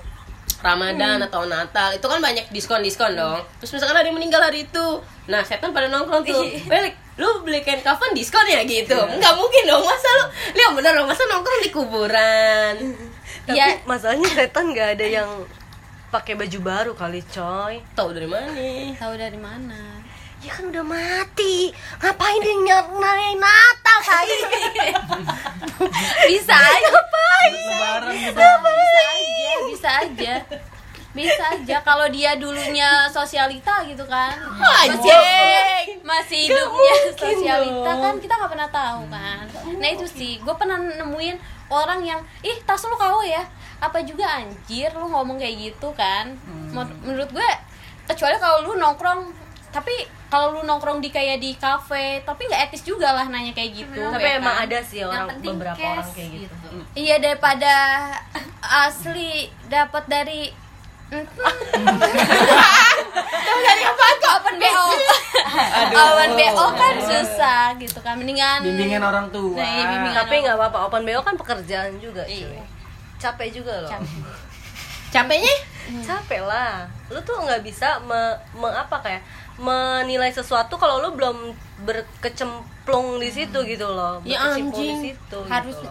Ramadan 0.59 1.21
atau 1.21 1.45
Natal 1.45 1.93
itu 1.93 2.03
kan 2.03 2.19
banyak 2.19 2.49
diskon-diskon 2.49 3.13
dong. 3.13 3.41
Terus 3.59 3.73
misalkan 3.73 3.95
ada 3.95 4.05
yang 4.05 4.15
meninggal 4.15 4.41
hari 4.41 4.65
itu. 4.65 4.87
Nah, 5.27 5.41
setan 5.41 5.71
pada 5.71 5.87
nongkrong 5.87 6.23
tuh. 6.23 6.43
Balik, 6.65 6.95
lu 7.17 7.43
beli 7.43 7.61
kain 7.61 7.81
kafan 7.81 8.13
diskon 8.13 8.45
ya 8.45 8.63
gitu. 8.63 8.97
Enggak 8.97 9.35
mungkin 9.35 9.63
dong. 9.65 9.83
Masa 9.83 10.09
lu 10.13 10.25
lihat 10.53 10.73
bener 10.73 10.93
dong, 10.95 11.07
masa 11.07 11.23
nongkrong 11.27 11.61
di 11.61 11.71
kuburan. 11.71 12.75
tapi 13.47 13.55
Ya. 13.55 13.79
masalahnya 13.85 14.27
setan 14.29 14.71
nggak 14.71 14.99
ada 14.99 15.07
yang 15.07 15.31
pakai 16.09 16.35
baju 16.35 16.59
baru 16.61 16.93
kali 16.95 17.23
coy 17.25 17.79
Tahu 17.93 18.11
dari 18.11 18.27
mana? 18.27 18.55
tahu 18.95 19.15
dari 19.15 19.37
mana 19.37 20.03
ya 20.39 20.51
kan 20.51 20.65
udah 20.69 20.85
mati. 20.85 21.73
Ngapain 21.99 22.41
dia 22.41 22.55
nyarain 22.57 23.37
Natal 23.37 23.99
kali 24.01 24.37
bisa 26.31 26.55
aja. 26.73 26.91
Gitu. 27.47 28.37
bisa 28.37 29.03
aja 29.07 29.51
bisa 29.67 29.91
aja. 30.03 30.35
Bisa 31.13 31.45
aja. 31.51 31.77
Kalau 31.81 32.07
dia 32.09 32.37
dulunya 32.37 33.09
sosialita 33.09 33.81
gitu 33.85 34.05
kan. 34.05 34.37
Masih 34.61 35.17
masih 36.05 36.41
hidupnya 36.47 36.95
sosialita 37.17 37.91
dong. 37.91 38.03
kan 38.03 38.15
kita 38.21 38.35
nggak 38.37 38.53
pernah 38.53 38.71
tahu 38.71 39.01
kan. 39.09 39.45
Nah 39.77 39.89
itu 39.89 40.07
sih. 40.07 40.37
Gue 40.41 40.53
pernah 40.55 40.77
nemuin 40.77 41.37
orang 41.73 42.05
yang 42.05 42.21
ih 42.41 42.61
tas 42.63 42.85
lu 42.85 42.95
kau 42.95 43.25
ya? 43.25 43.43
Apa 43.81 44.01
juga 44.05 44.25
anjir 44.29 44.93
lu 44.93 45.09
ngomong 45.09 45.41
kayak 45.41 45.73
gitu 45.73 45.89
kan? 45.97 46.37
Men- 46.71 46.97
menurut 47.01 47.33
gue 47.33 47.49
kecuali 48.07 48.37
kalau 48.39 48.63
lu 48.63 48.73
nongkrong 48.77 49.46
tapi 49.77 49.93
kalau 50.27 50.47
lu 50.51 50.63
nongkrong 50.63 50.99
di 50.99 51.09
kayak 51.09 51.37
di 51.37 51.53
kafe 51.55 52.05
tapi 52.23 52.45
nggak 52.45 52.67
etis 52.67 52.81
juga 52.83 53.13
lah 53.13 53.27
nanya 53.27 53.53
kayak 53.53 53.77
gitu 53.77 54.01
tapi 54.01 54.25
ya 54.27 54.41
emang 54.41 54.57
kan? 54.57 54.65
ada 54.65 54.79
sih 54.81 54.99
yang 54.99 55.11
orang 55.11 55.29
penting 55.31 55.53
beberapa 55.55 55.77
cash 55.77 55.93
orang 55.93 56.09
kayak 56.13 56.31
gitu, 56.33 56.55
Iya 56.97 57.17
daripada 57.19 57.75
asli 58.63 59.33
dapat 59.69 60.05
dari 60.07 60.43
dari 63.59 63.83
apa 63.85 64.05
Open 64.37 64.57
BO. 64.59 64.87
Open 65.95 66.31
BO 66.35 66.67
kan 66.73 66.95
susah 66.99 67.65
gitu 67.77 67.99
kan. 68.01 68.15
Mendingan 68.17 68.59
Bimbingan 68.61 69.01
orang 69.01 69.27
tua. 69.31 69.55
Nah, 69.55 69.67
iya, 69.67 69.85
bimbingan. 69.89 70.19
tapi 70.19 70.35
nggak 70.41 70.57
apa-apa 70.57 70.79
open 70.85 71.03
BO 71.03 71.21
kan 71.21 71.35
pekerjaan 71.35 71.95
juga 71.97 72.23
cuy 72.23 72.43
Iya. 72.43 72.63
capek 73.17 73.49
juga 73.53 73.75
loh 73.81 73.91
Capeknya? 75.15 75.55
capek 76.03 76.43
lah 76.43 76.83
lu 77.07 77.23
tuh 77.23 77.39
nggak 77.39 77.63
bisa 77.63 78.03
me, 78.03 78.19
me- 78.53 78.75
apa 78.77 78.99
kayak 78.99 79.23
menilai 79.59 80.29
sesuatu 80.31 80.75
kalau 80.75 81.01
lu 81.01 81.11
belum 81.13 81.37
berkecemplung 81.81 82.57
di 83.17 83.31
situ 83.31 83.57
gitu 83.63 83.87
loh 83.87 84.21
Ya, 84.23 84.37
anjing. 84.51 84.69
di 84.71 85.13
situ 85.13 85.39
harus 85.43 85.73
gitu 85.75 85.89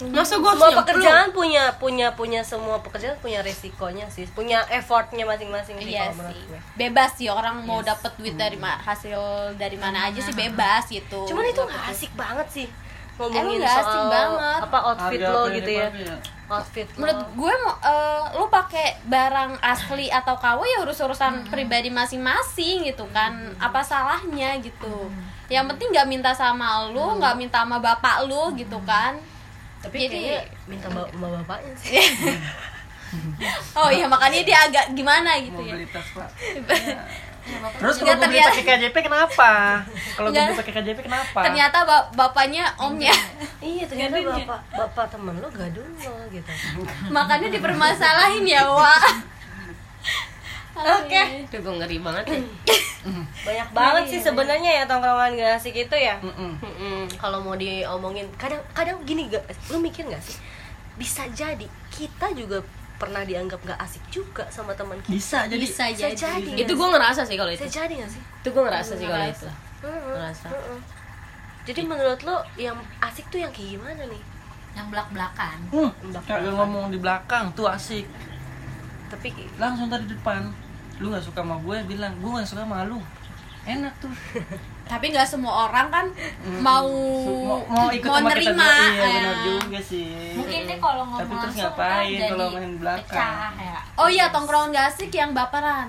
loh. 0.00 0.10
Masa 0.10 0.34
gua 0.36 0.52
semua 0.52 0.70
pekerjaan 0.76 1.30
punya 1.30 1.70
punya 1.74 2.10
punya 2.10 2.40
semua 2.42 2.78
pekerjaan 2.78 3.14
punya 3.18 3.38
resikonya 3.40 4.06
sih 4.08 4.26
punya 4.28 4.62
effortnya 4.68 5.22
masing-masing 5.24 5.76
sih 5.76 5.92
Iya 5.92 6.10
sih. 6.10 6.42
gue. 6.44 6.58
Bebas 6.76 7.10
sih 7.14 7.28
orang 7.28 7.62
mau 7.62 7.80
dapat 7.80 8.10
duit 8.14 8.34
dari 8.34 8.56
ma- 8.56 8.78
hasil 8.78 9.18
dari 9.54 9.76
mana 9.76 10.06
aja 10.06 10.18
sih 10.18 10.34
bebas 10.34 10.86
gitu. 10.88 11.22
cuman 11.24 11.44
itu 11.44 11.60
Nggak 11.60 11.70
penting. 11.72 11.94
asik 11.94 12.12
banget 12.14 12.48
sih 12.50 12.66
Emang 13.14 13.30
ngomongin 13.30 13.62
asik 13.62 13.86
soal 13.86 14.10
banget. 14.10 14.60
apa 14.60 14.78
outfit 14.84 15.20
Harga 15.20 15.30
lo 15.30 15.42
gitu 15.52 15.70
ya 15.72 15.86
ya? 15.86 16.16
Outfit 16.50 16.88
lo. 16.94 17.04
menurut 17.04 17.20
gue 17.32 17.54
mau 17.64 17.74
eh, 17.80 18.24
lu 18.36 18.46
pakai 18.52 19.00
barang 19.04 19.56
asli 19.64 20.12
atau 20.12 20.36
KW 20.36 20.60
ya 20.62 20.78
urus 20.84 21.00
urusan 21.00 21.48
pribadi 21.48 21.88
masing-masing 21.88 22.84
gitu 22.84 23.08
kan. 23.10 23.32
Apa 23.56 23.80
salahnya 23.80 24.56
gitu? 24.60 25.08
Yang 25.48 25.76
penting 25.76 25.88
nggak 25.92 26.08
minta 26.08 26.30
sama 26.32 26.88
lu 26.92 27.16
nggak 27.20 27.34
minta 27.36 27.64
sama 27.64 27.80
bapak 27.80 28.28
lu 28.28 28.52
gitu 28.56 28.76
kan. 28.84 29.16
Tapi 29.80 30.08
Jadi- 30.08 30.12
kayaknya 30.12 30.40
minta 30.68 30.86
sama 30.92 31.28
bapaknya 31.40 31.72
sih. 31.76 32.00
Oh 33.78 33.86
iya 33.94 34.10
makanya 34.10 34.42
dia 34.42 34.58
agak 34.66 34.90
gimana 34.90 35.38
gitu 35.38 35.62
ya. 35.62 35.78
Mobilitas 35.78 36.06
pak. 36.18 36.28
Ya, 36.54 36.60
bapak 36.66 36.98
Terus 37.44 38.00
Nggak, 38.00 38.00
kalau 38.00 38.16
gue 38.16 38.16
beli 38.16 38.40
ternyata- 38.40 38.50
pakai 38.50 38.64
KJP 38.64 38.96
kenapa? 39.04 39.50
Kalau 40.16 40.28
gue 40.30 40.56
pakai 40.56 40.72
KJP 40.74 40.98
kenapa? 41.02 41.38
ternyata 41.44 41.78
ba- 41.84 42.08
bapaknya 42.12 42.64
omnya. 42.76 43.12
Iya 43.64 43.84
ternyata 43.84 44.16
bapak 44.20 44.60
bapak 44.70 45.06
temen 45.08 45.34
lo 45.36 45.48
gadun 45.48 45.88
lo 45.96 46.12
gitu. 46.28 46.52
Makanya 47.16 47.48
dipermasalahin 47.48 48.44
ya 48.44 48.64
Wak. 48.64 49.04
Oke. 50.74 51.22
Duh, 51.48 51.60
gue 51.60 51.74
ngeri 51.78 51.96
banget 51.98 52.24
ya. 52.26 52.38
banyak 53.46 53.68
banget 53.70 54.04
sih 54.08 54.20
sebenarnya 54.20 54.70
ya 54.80 54.84
tongkrongan 54.84 55.32
gak 55.34 55.56
asik 55.56 55.76
itu 55.78 55.96
ya. 55.96 56.16
Kalau 57.14 57.38
mau 57.40 57.54
diomongin 57.54 58.26
kadang 58.34 58.60
kadang 58.72 58.98
gini 59.04 59.28
gak 59.28 59.44
lu 59.70 59.78
mikir 59.78 60.02
gak 60.04 60.20
sih? 60.20 60.34
Bisa 60.96 61.24
jadi 61.30 61.64
kita 61.88 62.32
juga 62.32 62.64
pernah 62.94 63.22
dianggap 63.22 63.58
gak 63.60 63.80
asik 63.80 64.02
juga 64.08 64.46
sama 64.48 64.70
teman 64.72 64.96
kita 65.00 65.10
Bisa 65.10 65.38
jadi. 65.44 65.58
bisa 65.58 65.84
bisa 65.90 66.08
jadi 66.10 66.42
jadi 66.46 66.62
Itu 66.62 66.72
gue 66.72 66.88
ngerasa 66.88 67.22
sih 67.22 67.34
kalau 67.34 67.50
bisa 67.50 67.66
itu. 67.66 67.74
jadi 67.74 67.92
gak 67.98 68.10
sih 68.10 68.22
Itu 68.40 68.48
gue 68.50 68.62
ngerasa 68.62 68.92
sih 68.94 69.06
kalau 69.06 69.26
itu. 69.26 69.48
Ngerasa. 69.82 70.46
Jadi 71.64 71.80
menurut 71.82 72.20
lo 72.22 72.36
yang 72.54 72.76
asik 73.00 73.26
tuh 73.28 73.38
yang 73.38 73.50
kayak 73.50 73.74
gimana 73.74 74.02
nih 74.04 74.22
yang 74.74 74.86
belak 74.88 75.06
belakan 75.08 75.58
Hmm, 75.70 75.90
kagak 76.20 76.50
ngomong 76.50 76.90
di 76.90 76.98
belakang 76.98 77.50
tuh 77.52 77.66
asik. 77.66 78.04
tapi 79.06 79.30
Langsung 79.56 79.86
tadi 79.86 80.04
di 80.04 80.12
depan. 80.12 80.50
Lu 80.98 81.10
nggak 81.10 81.22
suka 81.22 81.40
sama 81.40 81.58
gue, 81.58 81.76
bilang 81.84 82.14
gue 82.16 82.30
nggak 82.30 82.44
suka 82.44 82.62
sama 82.62 82.82
lu. 82.84 82.98
Enak 83.64 83.94
tuh. 83.98 84.10
tapi 84.84 85.16
nggak 85.16 85.24
semua 85.24 85.68
orang 85.68 85.88
kan 85.88 86.06
mau 86.60 86.84
mau, 86.84 87.58
mau 87.64 87.88
ikut 87.88 88.04
mau 88.04 88.20
sama 88.20 88.36
kita 88.36 88.52
nerima 88.52 88.64
juga. 88.68 88.68
Iya, 88.68 89.00
ya. 89.00 89.08
benar 89.08 89.36
juga 89.42 89.78
sih. 89.80 90.08
mungkin 90.36 90.60
deh 90.68 90.78
kalau 90.78 91.02
ngomong 91.08 91.20
Tapi 91.24 91.32
terus 91.40 91.56
ngapain 91.56 91.88
kan 91.88 92.04
jadi 92.04 92.28
kalau 92.28 92.48
main 92.52 92.72
belakang? 92.76 93.08
pecah 93.08 93.52
ya. 93.56 93.78
Oh 93.96 94.08
iya 94.12 94.24
tongkrongan 94.28 94.76
gak 94.76 94.86
asik 94.92 95.10
yang 95.16 95.32
baperan. 95.32 95.88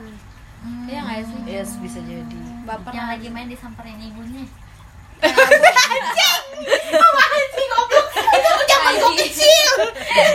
Iya 0.88 1.00
nggak 1.04 1.22
sih? 1.28 1.40
Yes 1.44 1.70
bisa 1.84 2.00
jadi. 2.02 2.24
Yang 2.40 2.66
baperan 2.66 3.06
lagi 3.12 3.28
main 3.30 3.48
disamperin 3.52 4.00
ibunya. 4.00 4.48
Zaman 5.22 5.52
gue 8.96 9.14
kecil. 9.28 9.70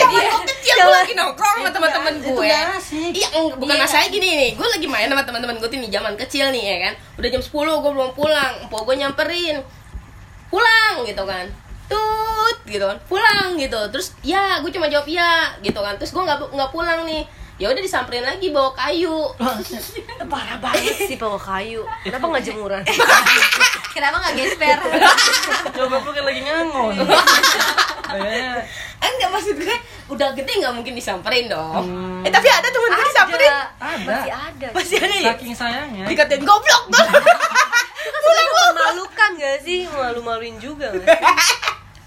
Zaman 0.00 0.22
gue 0.24 0.42
kecil 0.56 0.74
gue 0.80 0.92
lagi 0.92 1.14
nongkrong 1.16 1.56
sama 1.60 1.70
teman-teman 1.72 2.12
Itu 2.20 2.30
gue. 2.36 2.46
Iya, 2.46 3.28
bukan 3.56 3.76
masalah 3.80 4.06
gini 4.08 4.28
nih. 4.28 4.50
Gue 4.54 4.68
lagi 4.68 4.86
main 4.86 5.08
sama 5.08 5.24
teman-teman 5.24 5.56
gue 5.58 5.68
tuh 5.68 5.78
nih 5.80 5.90
zaman 5.90 6.14
kecil 6.16 6.46
nih 6.52 6.62
ya 6.62 6.76
kan. 6.88 6.94
Udah 7.20 7.28
jam 7.28 7.42
10 7.42 7.50
gue 7.54 7.90
belum 7.92 8.10
pulang. 8.14 8.52
Empok 8.68 8.82
gue 8.88 8.96
nyamperin. 9.00 9.56
Pulang 10.52 10.94
gitu 11.06 11.22
kan. 11.24 11.46
Tut 11.90 12.56
gitu 12.68 12.84
kan. 12.84 12.98
Pulang 13.08 13.58
gitu. 13.58 13.80
Terus 13.90 14.14
ya 14.22 14.60
gue 14.60 14.70
cuma 14.70 14.86
jawab 14.86 15.08
ya 15.08 15.54
gitu 15.60 15.80
kan. 15.80 15.96
Terus 15.98 16.12
gue 16.12 16.22
nggak 16.22 16.52
nggak 16.52 16.70
pulang 16.70 17.04
nih. 17.08 17.24
Ya 17.60 17.68
udah 17.68 17.82
disamperin 17.84 18.24
lagi 18.24 18.48
bawa 18.48 18.72
kayu. 18.72 19.36
parah 20.30 20.56
banget 20.62 21.10
sih 21.10 21.18
bawa 21.18 21.34
kayu 21.34 21.82
kenapa 22.06 22.24
nggak 22.30 22.44
jemuran 22.46 22.82
kenapa 23.96 24.16
nggak 24.22 24.34
gesper 24.38 24.78
Coba 25.74 25.96
kan 25.98 26.22
lagi 26.22 26.40
ngangon. 26.46 26.94
Kayaknya 28.12 28.62
Enggak 29.00 29.30
maksud 29.30 29.56
gue 29.56 29.76
udah 30.08 30.28
gede 30.32 30.52
nggak 30.56 30.72
mungkin 30.72 30.92
disamperin 30.92 31.46
dong. 31.46 31.84
Hmm. 31.84 32.22
Eh 32.22 32.30
tapi 32.30 32.46
ada 32.46 32.66
temen 32.66 32.90
gue 32.90 33.04
disamperin. 33.06 33.52
Ada. 33.76 33.96
masih 34.00 34.32
ada 34.32 34.66
Masih 34.72 34.96
ada 34.98 35.14
ya? 35.14 35.30
saking 35.30 35.52
sayangnya. 35.52 36.04
Dikatain 36.04 36.42
goblok 36.42 36.84
tuh. 36.88 37.06
Sebenarnya 38.00 38.44
memalukan 38.66 39.30
gak 39.36 39.56
sih 39.60 39.78
malu-maluin 39.86 40.56
juga 40.56 40.88
gak 40.90 41.04
sih? 41.40 41.58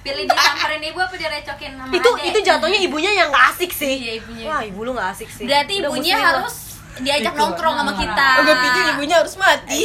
pilih 0.03 0.27
disamperin 0.27 0.83
ibu 0.83 0.99
apa 0.99 1.15
direcokin 1.15 1.71
sama 1.73 1.87
itu 1.89 2.09
adek? 2.11 2.27
itu 2.27 2.39
jatuhnya 2.43 2.79
ibunya 2.81 3.11
yang 3.13 3.31
gak 3.31 3.55
asik 3.55 3.71
sih 3.71 3.95
Iya, 3.95 4.19
ibunya. 4.19 4.45
wah 4.45 4.59
ibu 4.59 4.79
lu 4.81 4.91
gak 4.91 5.15
asik 5.15 5.31
sih 5.31 5.47
berarti 5.47 5.79
Udah 5.79 5.87
ibunya 5.87 6.15
lah. 6.17 6.25
harus 6.35 6.55
diajak 6.93 7.33
nongkrong 7.33 7.75
sama 7.77 7.93
kita 7.95 8.27
gue 8.37 8.55
pikir 8.59 8.83
ibunya 8.91 9.15
harus 9.15 9.35
mati. 9.35 9.79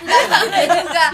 Enggak, 0.00 0.40
enggak 0.48 0.66
juga 0.72 1.04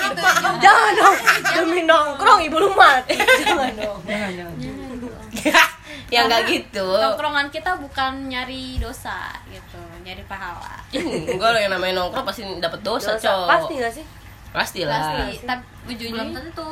gitu 0.00 0.22
jangan 0.60 0.92
dong. 0.96 1.16
Demi 1.56 1.80
nongkrong 1.84 2.40
ibu 2.46 2.56
lu 2.60 2.68
mati 2.74 3.16
jangan 3.16 3.72
dong. 3.76 3.98
Jangan, 4.04 4.30
jangan. 4.34 5.68
ya 6.10 6.26
nggak 6.26 6.42
gitu. 6.50 6.86
nongkrongan 6.90 7.46
kita 7.54 7.78
bukan 7.78 8.26
nyari 8.26 8.82
dosa 8.82 9.30
gitu. 9.46 9.80
Nyari 10.02 10.26
pahala. 10.26 10.82
Enggak 10.92 11.48
loh 11.54 11.60
yang 11.60 11.72
namanya 11.72 12.02
nongkrong 12.02 12.26
pasti 12.26 12.42
dapat 12.58 12.80
dosa, 12.82 13.14
Dosa. 13.14 13.22
cowok. 13.22 13.48
pasti 13.48 13.72
gak 13.78 13.92
sih? 13.94 14.04
Pasti 14.50 14.80
lah. 14.82 14.98
pasti. 14.98 15.46
Tapi 15.46 15.62
ujungnya 15.94 16.26
belum 16.26 16.30
tentu 16.34 16.68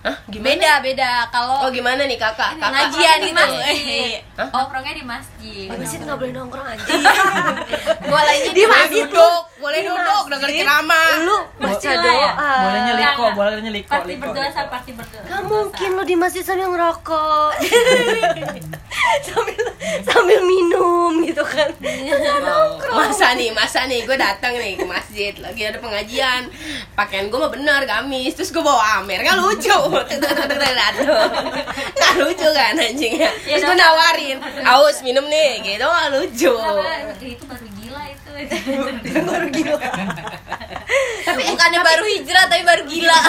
Hah? 0.00 0.16
Gimana? 0.26 0.48
beda 0.48 0.72
beda 0.80 1.10
kalau 1.28 1.56
Oh 1.60 1.68
gimana 1.68 2.02
nih 2.02 2.16
kakak? 2.16 2.56
Kakak 2.56 2.70
ngajian 2.72 3.16
di 3.16 3.24
itu 3.26 3.36
masjid 3.36 4.16
Hah? 4.34 4.48
nongkrongnya 4.50 4.94
di 4.94 5.04
masjid 5.04 5.66
di 5.66 5.76
masjid 5.76 5.98
nggak 6.00 6.16
boleh 6.16 6.32
nongkrong 6.32 6.66
anjing 6.66 7.02
bolanya 8.02 8.50
di 8.50 8.64
masjid 8.64 9.04
duduk, 9.04 9.42
boleh 9.56 9.78
Di 9.78 9.86
duduk, 9.86 10.22
denger 10.26 10.48
ceramah. 10.54 11.08
lu 11.20 11.36
baca 11.54 11.90
doa 11.94 12.12
ya? 12.14 12.30
bolehnya 12.34 12.80
Enggak, 12.90 12.96
liko 12.96 13.20
enggak. 13.20 13.36
bolehnya 13.36 13.70
liko 13.70 13.90
party 13.90 14.08
liko 14.10 14.22
berdosa 14.26 14.60
party 14.66 14.90
berdosa 14.94 15.24
Gak 15.26 15.42
mungkin 15.44 15.90
lo 15.92 16.02
di 16.02 16.16
masjid 16.16 16.42
sambil 16.42 16.68
ngerokok 16.70 17.50
sambil 19.22 19.64
sambil 20.02 20.38
minum 20.42 21.12
gitu 21.20 21.42
kan 21.42 21.68
Oh, 22.40 22.76
masa 22.92 23.32
nih, 23.32 23.50
masa 23.50 23.84
nih 23.84 24.02
gue 24.02 24.14
datang 24.14 24.52
nih 24.52 24.74
ke 24.74 24.84
masjid 24.84 25.32
lagi 25.36 25.62
ada 25.62 25.78
pengajian. 25.78 26.48
Pakaian 26.92 27.26
gue 27.26 27.38
mah 27.38 27.48
bener 27.48 27.84
gamis, 27.84 28.34
terus 28.34 28.50
gue 28.50 28.60
bawa 28.60 29.00
Amer, 29.00 29.20
kan 29.20 29.38
lucu. 29.38 29.70
Nggak 31.90 32.12
lucu 32.20 32.48
kan 32.50 32.74
anjingnya. 32.74 33.30
Terus 33.40 33.62
gue 33.62 33.76
nawarin, 33.76 34.36
aus 34.64 34.98
minum 35.00 35.26
nih, 35.26 35.50
gitu 35.62 35.82
nggak 35.82 36.08
lucu. 36.12 36.50
Kenapa? 36.50 37.18
itu 37.20 37.44
baru 37.44 37.66
gila 37.70 38.02
itu 38.06 38.30
baru 39.30 39.46
gila 39.50 39.76
tapi 41.20 41.42
bukannya 41.46 41.80
baru 41.80 42.04
hijrah 42.08 42.44
tapi 42.48 42.62
baru 42.64 42.82
gila 42.82 43.20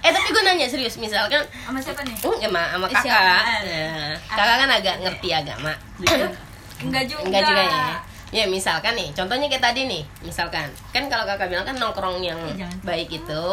Eh 0.00 0.10
tapi 0.10 0.28
gue 0.28 0.42
nanya 0.42 0.66
serius, 0.66 0.94
misalkan 0.96 1.42
sama 1.60 1.78
siapa 1.78 2.02
nih 2.02 2.14
Hmm, 2.16 2.38
sama, 2.38 2.62
sama 2.70 2.86
Eh, 2.86 2.92
kakak. 2.92 3.42
Nah, 3.64 4.12
kakak 4.28 4.56
kan 4.58 4.70
agak 4.70 4.96
ngerti 5.00 5.28
agama. 5.30 5.72
enggak 6.84 7.04
juga 7.06 7.20
Enggak 7.22 7.42
juga 7.44 7.62
ya. 7.62 7.84
Ya 8.30 8.44
misalkan 8.46 8.94
nih, 8.94 9.10
contohnya 9.10 9.50
kayak 9.50 9.64
tadi 9.64 9.80
nih, 9.84 10.02
misalkan 10.22 10.70
kan 10.88 11.10
kalau 11.10 11.26
kakak 11.26 11.50
bilang 11.50 11.66
kan 11.66 11.74
nongkrong 11.74 12.22
yang 12.22 12.38
Eh, 12.46 12.54
jangan. 12.56 12.78
baik 12.84 13.10
itu, 13.10 13.44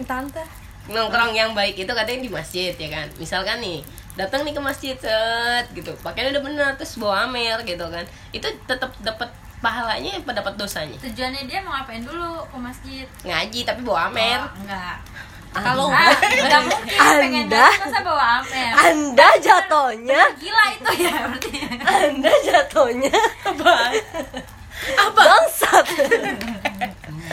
tante 0.00 0.42
nongkrong 0.90 1.32
yang 1.32 1.56
baik 1.56 1.80
itu 1.80 1.92
katanya 1.92 2.20
di 2.20 2.30
masjid 2.30 2.72
ya 2.76 2.88
kan. 2.92 3.06
Misalkan 3.16 3.60
nih, 3.60 3.80
datang 4.18 4.44
nih 4.44 4.52
ke 4.52 4.62
masjid 4.62 4.96
set 4.98 5.66
gitu, 5.72 5.92
pakainya 6.04 6.36
udah 6.36 6.42
bener 6.44 6.70
terus 6.76 7.00
bawa 7.00 7.24
amer 7.28 7.64
gitu 7.64 7.86
kan, 7.88 8.04
itu 8.30 8.46
tetap 8.68 8.92
dapat 9.00 9.32
pahalanya 9.64 10.20
apa 10.20 10.36
dapat 10.36 10.60
dosanya? 10.60 11.00
tujuannya 11.00 11.48
dia 11.48 11.64
mau 11.64 11.72
ngapain 11.72 12.04
dulu 12.04 12.44
ke 12.52 12.58
masjid 12.60 13.06
Ngaji 13.24 13.60
tapi 13.64 13.80
bawa 13.80 14.12
amer. 14.12 14.44
Oh, 14.44 14.60
enggak 14.60 14.96
kalau 15.54 15.86
ah, 15.86 16.10
enggak 16.10 16.62
mungkin 16.66 16.98
pengen 16.98 17.46
Anda? 17.46 17.66
masa 17.78 17.98
bawa 18.02 18.24
amer 18.42 18.72
anda 18.74 19.28
jatohnya 19.38 20.22
gila 20.34 20.64
itu 20.74 20.90
ya 21.06 21.14
berarti 21.30 21.50
anda 21.78 22.32
jatohnya 22.42 23.14
Apa? 23.54 23.94
Apa? 24.98 25.22
bangsat 25.22 25.86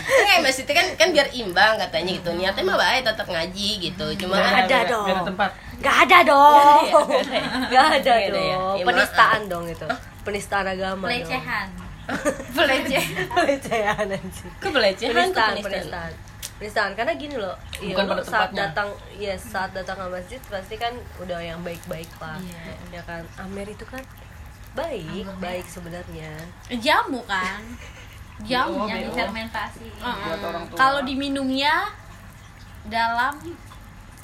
Enggak, 0.01 0.37
maksudnya 0.45 0.73
kan 0.77 0.87
kan 0.95 1.09
biar 1.21 1.37
imbang 1.37 1.77
katanya 1.77 2.11
gitu. 2.17 2.29
Niatnya 2.33 2.63
mah 2.65 2.77
baik 2.81 3.01
tetap 3.05 3.27
ngaji 3.29 3.69
gitu. 3.77 4.05
Cuma 4.17 4.33
Nggak 4.33 4.57
ada 4.65 4.77
dong. 4.89 5.05
ada 5.05 5.21
tempat. 5.21 5.49
Gak 5.81 5.97
ada 6.05 6.17
dong. 6.25 6.85
Gak 6.89 7.05
ada 7.21 7.69
Nggak 7.69 7.87
ada. 7.93 8.13
Ya? 8.17 8.29
dong. 8.57 8.75
Ya, 8.77 8.85
Penistaan 8.85 9.41
dong 9.45 9.65
itu. 9.69 9.87
Penistaan 10.21 10.65
agama 10.65 11.05
pelecehan. 11.05 11.67
Pelecehan. 12.57 13.29
Pelecehan 13.29 14.05
anjing. 14.09 14.51
Kebelecehan 14.57 15.13
Penistaan, 15.13 15.53
penistaan? 15.61 16.11
Penistaan, 16.57 16.91
karena 16.93 17.13
gini 17.17 17.35
loh 17.41 17.57
iya, 17.81 17.93
lu 17.93 18.05
pada 18.05 18.21
saat 18.21 18.49
tempatnya. 18.49 18.69
datang 18.69 18.89
Iya, 19.17 19.33
saat 19.33 19.73
datang 19.73 19.97
ke 19.97 20.05
masjid 20.11 20.37
Pasti 20.45 20.77
kan 20.77 20.93
udah 21.17 21.41
yang 21.41 21.61
baik-baik 21.61 22.09
lah 22.21 22.37
Iya. 22.37 22.73
Ya 22.91 23.01
kan, 23.05 23.21
Amer 23.37 23.65
itu 23.65 23.85
kan 23.85 24.01
Baik, 24.71 25.25
baik 25.41 25.65
sebenarnya. 25.67 26.31
Jamu 26.69 27.25
kan 27.25 27.61
jamu 28.43 28.85
yang 28.85 28.99
difermentasi 29.05 29.85
orang 30.01 30.65
tua. 30.65 30.75
kalau 30.75 30.99
diminumnya 31.01 31.87
dalam 32.83 33.31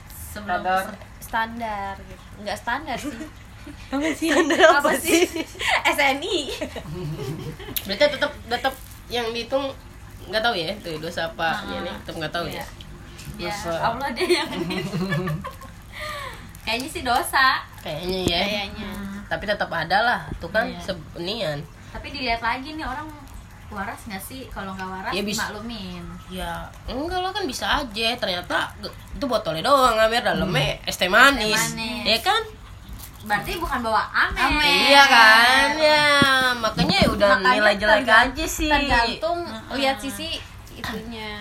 sebelum 0.10 0.60
Kadar. 0.60 0.84
standar 1.20 1.94
gitu 2.00 2.24
nggak 2.42 2.56
standar 2.56 2.96
sih 2.98 3.12
Standar 4.32 4.80
apa, 4.80 4.92
sih? 4.96 5.28
SNI 5.84 6.36
Berarti 7.84 8.04
tetap 8.10 8.32
tetap 8.48 8.74
yang 9.08 9.28
dihitung 9.30 9.70
nggak 10.24 10.40
tahu 10.40 10.56
ya 10.56 10.72
tuh 10.80 10.96
dosa 10.98 11.28
apa 11.28 11.52
ya 11.68 11.78
nih 11.82 11.94
tetap 12.02 12.16
nggak 12.16 12.32
tahu 12.32 12.46
ya. 12.48 12.64
ya 13.36 13.52
Dosa. 13.52 13.72
Allah 13.86 14.08
deh 14.12 14.26
yang 14.26 14.48
kayaknya 16.64 16.88
sih 16.90 17.02
dosa 17.02 17.62
Kayaknya 17.80 18.18
ya. 18.26 18.40
kayaknya 18.42 18.90
Tapi 19.28 19.44
tetap 19.44 19.68
ada 19.70 19.98
lah 20.00 20.20
tuh 20.38 20.48
kan 20.48 20.66
Iya. 20.66 20.80
sebenian. 20.82 21.60
tapi 21.88 22.08
dilihat 22.10 22.40
lagi 22.40 22.72
nih 22.72 22.84
orang 22.84 23.04
waras 23.70 24.00
nggak 24.04 24.20
sih 24.22 24.48
kalau 24.48 24.72
nggak 24.72 24.88
waras 24.88 25.12
Ya, 25.12 25.22
bis- 25.22 25.36
dimaklumin 25.36 26.04
Ya 26.30 26.52
enggak 26.86 27.20
lah 27.20 27.32
kan 27.32 27.44
bisa 27.44 27.66
aja 27.78 28.08
ternyata 28.16 28.72
itu 29.12 29.26
botolnya 29.26 29.60
doang 29.62 29.96
amer 29.98 30.22
dalamnya 30.22 30.80
es 30.82 30.96
teh 30.96 31.08
manis. 31.08 31.52
Es 31.52 31.72
teh 31.72 31.76
manis. 31.76 32.04
Ya 32.06 32.20
kan? 32.22 32.44
berarti 33.20 33.60
bukan 33.60 33.80
bawa 33.82 34.08
amer, 34.08 34.40
Amer. 34.40 34.88
Iya 34.88 35.04
kan? 35.06 35.68
Ya, 35.76 36.08
makanya 36.56 36.96
ya 36.96 37.08
udah 37.10 37.30
Makanya 37.36 37.52
nilai 37.52 37.76
jelek 37.76 38.08
aja 38.08 38.46
sih. 38.48 38.72
tergantung 38.72 39.40
lihat 39.74 39.98
sisi 40.00 40.40
itunya 40.72 41.36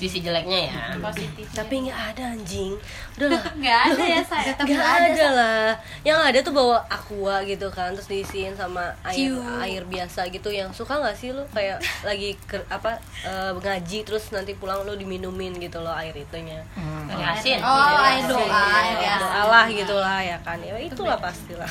Sisi 0.00 0.24
jeleknya 0.24 0.58
ya. 0.64 0.96
positif 0.96 1.44
Tapi 1.52 1.84
nggak 1.84 2.00
ada 2.16 2.32
anjing. 2.32 2.72
Udah 3.20 3.28
lah. 3.28 3.42
nggak 3.52 3.78
ada 3.92 4.04
ya 4.08 4.22
saya 4.24 4.52
Gak 4.56 4.80
ada 5.12 5.26
lah 5.36 5.68
Yang 6.00 6.18
ada 6.24 6.38
tuh 6.40 6.54
bawa 6.56 6.80
aqua 6.88 7.44
gitu 7.44 7.68
kan 7.68 7.92
Terus 7.92 8.08
diisiin 8.08 8.56
sama 8.56 8.96
air 9.04 9.28
Ciu. 9.28 9.44
air 9.60 9.84
biasa 9.84 10.32
gitu. 10.32 10.48
Yang 10.48 10.72
suka 10.72 10.96
gak 10.96 11.12
sih 11.12 11.36
lu? 11.36 11.44
Kayak 11.52 11.84
lagi 12.08 12.32
ke, 12.48 12.56
apa 12.72 12.96
eh, 13.20 13.52
ngaji 13.52 13.98
Terus 14.08 14.32
nanti 14.32 14.56
pulang 14.56 14.88
lu 14.88 14.96
diminumin 14.96 15.52
gitu 15.60 15.84
loh 15.84 15.92
air 15.92 16.16
itunya. 16.16 16.64
Yasin. 17.10 17.60
oh 17.60 18.00
air 18.00 18.24
doa 18.24 18.40
Air 18.80 18.96
air 18.96 19.18
doa 19.20 19.42
lah 19.44 19.66
gitu 19.68 19.94
lah 20.00 20.18
ya 20.24 20.36
kan. 20.40 20.56
Ya 20.64 20.80
itulah 20.80 21.20
pastilah. 21.20 21.68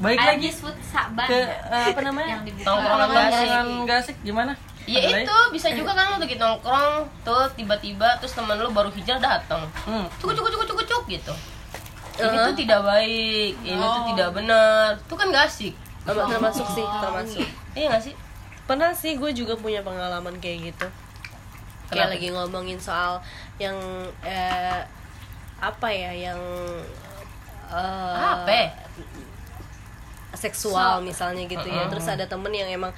Baik 0.00 0.16
Air 0.18 0.28
lagi 0.34 0.48
ke 1.28 1.38
eh, 1.46 1.86
apa 1.94 2.00
namanya? 2.10 2.42
Tongkrongan 2.42 3.08
gak 3.12 3.62
nggak 3.86 3.98
asik 4.02 4.16
gimana 4.26 4.58
Ya 4.84 5.00
Ada 5.02 5.22
itu 5.22 5.36
bisa 5.50 5.68
juga 5.70 5.92
kan 5.92 6.06
lo 6.08 6.16
lagi 6.18 6.34
nongkrong 6.34 6.94
tuh 7.20 7.44
tiba-tiba 7.52 8.08
terus 8.16 8.32
teman 8.32 8.56
lo 8.56 8.68
baru 8.68 8.88
hijrah 8.88 9.16
datang. 9.16 9.64
Hmm. 9.82 10.06
Cuk 10.16 10.32
cuk 10.32 10.46
cuk 10.46 10.64
cuk 10.64 10.80
cuk 10.82 11.04
gitu. 11.08 11.34
Ini 12.12 12.26
Uh-huh. 12.26 12.46
tuh 12.46 12.56
tidak 12.58 12.80
baik, 12.82 13.56
ini 13.62 13.80
tuh 13.80 14.02
tidak 14.12 14.28
benar. 14.30 14.92
Tuh 15.04 15.14
kan 15.14 15.28
gak 15.28 15.46
asik. 15.46 15.72
Terma- 16.00 16.26
Termasuk 16.26 16.66
sih 16.70 16.84
termasuk 16.84 17.44
Iya 17.72 17.86
gak 17.90 18.02
sih? 18.02 18.14
Pernah 18.64 18.88
sih 18.90 19.14
gue 19.14 19.30
juga 19.30 19.52
punya 19.52 19.80
pengalaman 19.80 20.32
kayak 20.38 20.72
gitu 20.72 20.86
Kayak 21.86 22.08
Kenapa? 22.08 22.12
lagi 22.12 22.28
ngomongin 22.30 22.78
soal 22.78 23.20
yang 23.56 23.76
eh, 24.20 24.80
Apa 25.56 25.88
ya 25.88 26.08
yang 26.10 26.40
eh, 27.68 28.16
Apa? 28.16 28.60
seksual 30.32 31.02
misalnya 31.02 31.42
gitu 31.44 31.66
ya 31.66 31.84
terus 31.84 32.06
ada 32.06 32.22
temen 32.22 32.48
yang 32.48 32.70
emang 32.70 32.94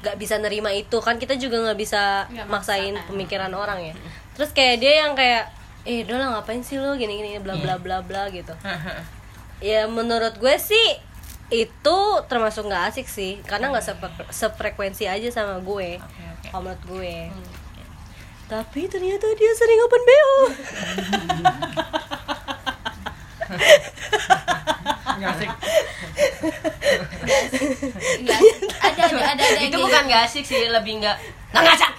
nggak 0.00 0.16
bisa 0.16 0.34
nerima 0.36 0.68
itu. 0.70 0.96
Kan 0.98 1.16
kita 1.16 1.34
juga 1.34 1.60
nggak 1.60 1.76
bisa 1.76 2.24
Nggak 2.26 2.46
maksain 2.46 2.92
maksa, 2.92 3.06
pemikiran 3.06 3.50
orang 3.52 3.78
ya. 3.82 3.92
Terus 4.32 4.50
kayak 4.50 4.74
dia 4.78 4.92
yang 5.00 5.12
kayak 5.12 5.50
eh 5.80 6.04
udah 6.04 6.16
lah 6.16 6.26
ngapain 6.34 6.60
sih 6.60 6.76
lo 6.76 6.92
gini 6.92 7.14
gini 7.14 7.38
bla 7.38 7.54
bla 7.54 7.76
bla 7.76 8.00
bla 8.00 8.26
gitu. 8.28 8.52
Ya 9.60 9.84
menurut 9.86 10.36
gue 10.36 10.54
sih 10.56 10.86
itu 11.48 11.96
termasuk 12.26 12.64
nggak 12.64 12.82
asik 12.90 13.06
sih. 13.06 13.38
Karena 13.42 13.68
nggak 13.68 13.84
sepre- 13.84 14.28
sefrekuensi 14.28 15.04
aja 15.04 15.28
sama 15.30 15.58
gue. 15.58 15.98
Kalau 16.46 16.60
menurut 16.62 16.82
gue. 16.86 17.14
Tapi 18.46 18.86
ternyata 18.86 19.24
dia 19.32 19.50
sering 19.54 19.78
open 19.80 20.02
bo 20.02 20.26
nggak 25.20 25.30
asik. 25.36 25.50
Iya, 28.20 28.36
ada 28.80 29.02
ada 29.04 29.26
ada 29.36 29.42
ada 29.44 29.60
itu 29.62 29.76
bukan 29.76 30.02
gak 30.08 30.22
asik 30.28 30.44
sih, 30.44 30.68
lebih 30.68 31.00
gak 31.04 31.16
Nggak 31.50 31.62
ngajak. 31.66 31.92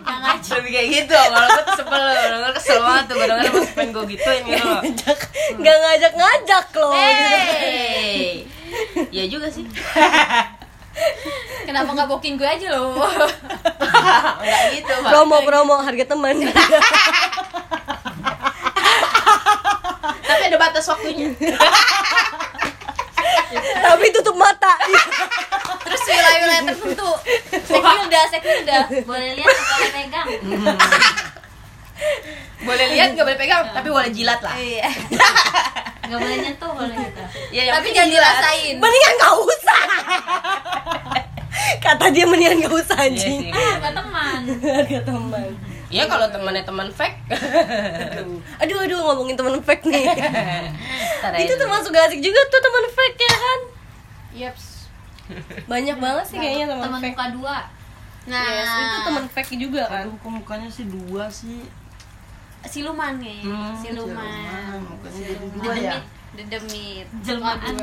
Nggak 0.00 0.18
ngajak. 0.22 0.52
Lebih 0.62 0.70
kayak 0.70 0.88
gitu, 0.94 1.14
kalau 1.14 1.48
gue 1.50 1.62
tuh 1.66 1.74
sebel 1.74 2.04
Denger 2.06 2.52
kesel 2.54 2.78
banget 2.80 3.04
tuh, 3.10 3.14
denger 3.18 3.50
pas 3.50 3.70
pengen 3.74 3.90
gue 3.90 4.04
gituin 4.14 4.42
gitu 4.46 4.62
loh. 4.62 4.82
Nggak 5.58 5.76
ngajak 5.82 6.12
ngajak 6.14 6.66
loh 6.78 6.92
gitu. 6.94 7.36
Hey 7.50 8.46
Ya 9.10 9.24
juga 9.26 9.50
sih. 9.50 9.66
Kenapa 11.66 11.90
nggak 11.94 12.08
booking 12.10 12.38
gue 12.38 12.46
aja 12.46 12.66
loh? 12.74 12.94
Enggak 14.42 14.64
gitu, 14.74 14.92
Pak. 15.02 15.10
Promo 15.10 15.38
promo 15.42 15.74
harga 15.82 16.04
teman 16.14 16.34
Tapi 20.30 20.42
ada 20.46 20.58
batas 20.62 20.86
waktunya. 20.86 21.34
Tapi 23.82 24.04
tutup 24.14 24.36
mata. 24.38 24.78
Terus 25.82 26.00
wilayah-wilayah 26.06 26.62
tertentu. 26.70 27.10
Sekilda 27.66 28.20
sekilda 28.30 28.78
boleh 29.02 29.30
lihat 29.34 29.50
atau 29.50 29.74
boleh 29.74 29.90
pegang? 29.90 30.26
Boleh 32.60 32.86
lihat, 32.92 33.08
gak 33.16 33.24
boleh 33.26 33.40
pegang, 33.40 33.64
tapi 33.72 33.88
boleh 33.90 34.10
jilat 34.14 34.40
lah. 34.44 34.54
Iya. 34.54 34.86
Nggak 36.10 36.18
boleh 36.26 36.36
nyentuh 36.42 36.70
boleh 36.74 36.96
gitu 37.06 37.22
ya, 37.54 37.62
yang 37.70 37.74
tapi 37.78 37.88
jangan 37.94 38.10
dirasain. 38.10 38.74
Mendingan 38.82 39.12
nggak 39.14 39.36
usah. 39.46 39.82
Kata 41.78 42.04
dia 42.10 42.24
mendingan 42.26 42.66
nggak 42.66 42.74
usah 42.74 42.98
Iya 42.98 43.06
anjing. 43.14 43.38
sih, 43.46 43.50
harga 43.54 43.90
teman. 43.94 44.40
Harga 44.58 45.00
teman 45.06 45.69
Iya 45.90 46.06
kalau 46.06 46.26
temannya 46.26 46.62
teman 46.62 46.86
fake. 46.88 47.18
aduh. 48.56 48.78
Aduh 48.78 48.98
ngomongin 49.02 49.34
teman 49.34 49.58
fake 49.58 49.84
nih. 49.84 50.06
Itu 51.42 51.54
termasuk 51.56 51.90
gak 51.90 52.06
asik 52.06 52.20
juga 52.20 52.40
tuh 52.46 52.60
teman 52.60 52.84
fake 52.88 53.18
ya 53.20 53.34
kan? 53.36 53.60
Yeps. 54.32 54.66
banyak 55.64 55.94
banget 55.96 56.24
sih 56.26 56.36
kayaknya 56.36 56.66
teman 56.68 56.84
Teman 56.88 57.00
fake. 57.00 57.14
muka 57.14 57.26
dua. 57.32 57.56
nah. 58.24 58.42
Yes, 58.44 58.66
itu 58.68 58.98
teman 59.04 59.26
fake 59.26 59.54
juga 59.56 59.82
kan 59.86 60.02
Aduh, 60.04 60.14
kok 60.16 60.30
mukanya 60.32 60.68
sih 60.68 60.86
dua 60.86 61.26
sih. 61.26 61.66
Siluman 62.62 63.14
kayaknya 63.16 63.46
Hmm, 63.46 63.72
siluman 63.74 64.26
siluman, 64.26 64.78
mukanya 64.86 65.20
jadi 65.24 65.46
dua 65.50 65.72
ya. 65.72 65.94
Dedemit 66.30 67.06
dedemit. 67.12 67.26
Jelmaan. 67.26 67.74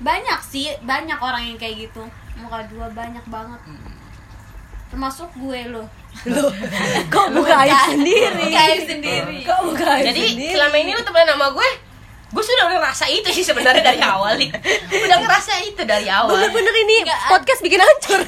Banyak 0.00 0.40
sih 0.40 0.70
banyak 0.80 1.18
orang 1.18 1.42
yang 1.44 1.56
kayak 1.56 1.86
gitu. 1.86 2.02
Muka 2.36 2.62
dua 2.66 2.86
banyak 2.90 3.22
banget 3.26 3.60
termasuk 4.90 5.30
gue 5.38 5.60
loh. 5.70 5.86
Kok 7.14 7.26
buka 7.32 7.54
aib 7.62 7.78
sendiri? 7.94 8.26
Buka 8.34 8.60
aib 8.66 8.82
sendiri. 8.82 9.36
kok 9.46 9.60
buka 9.62 9.86
aib 9.96 10.04
Jadi 10.10 10.22
sendiri? 10.34 10.52
selama 10.58 10.76
ini 10.76 10.90
lu 10.92 11.02
temenan 11.06 11.38
sama 11.38 11.48
gue, 11.54 11.68
gue 12.30 12.42
sudah 12.42 12.64
ngerasa 12.70 13.04
itu 13.06 13.28
sih 13.30 13.44
sebenarnya 13.46 13.82
dari 13.86 14.02
awal 14.02 14.34
nih. 14.34 14.50
Udah 14.90 15.18
ngerasa 15.22 15.52
itu 15.62 15.82
dari 15.86 16.10
awal. 16.10 16.34
bener-bener 16.34 16.74
ini 16.74 17.06
Nggak, 17.06 17.20
podcast 17.30 17.60
bikin 17.62 17.78
hancur. 17.78 18.20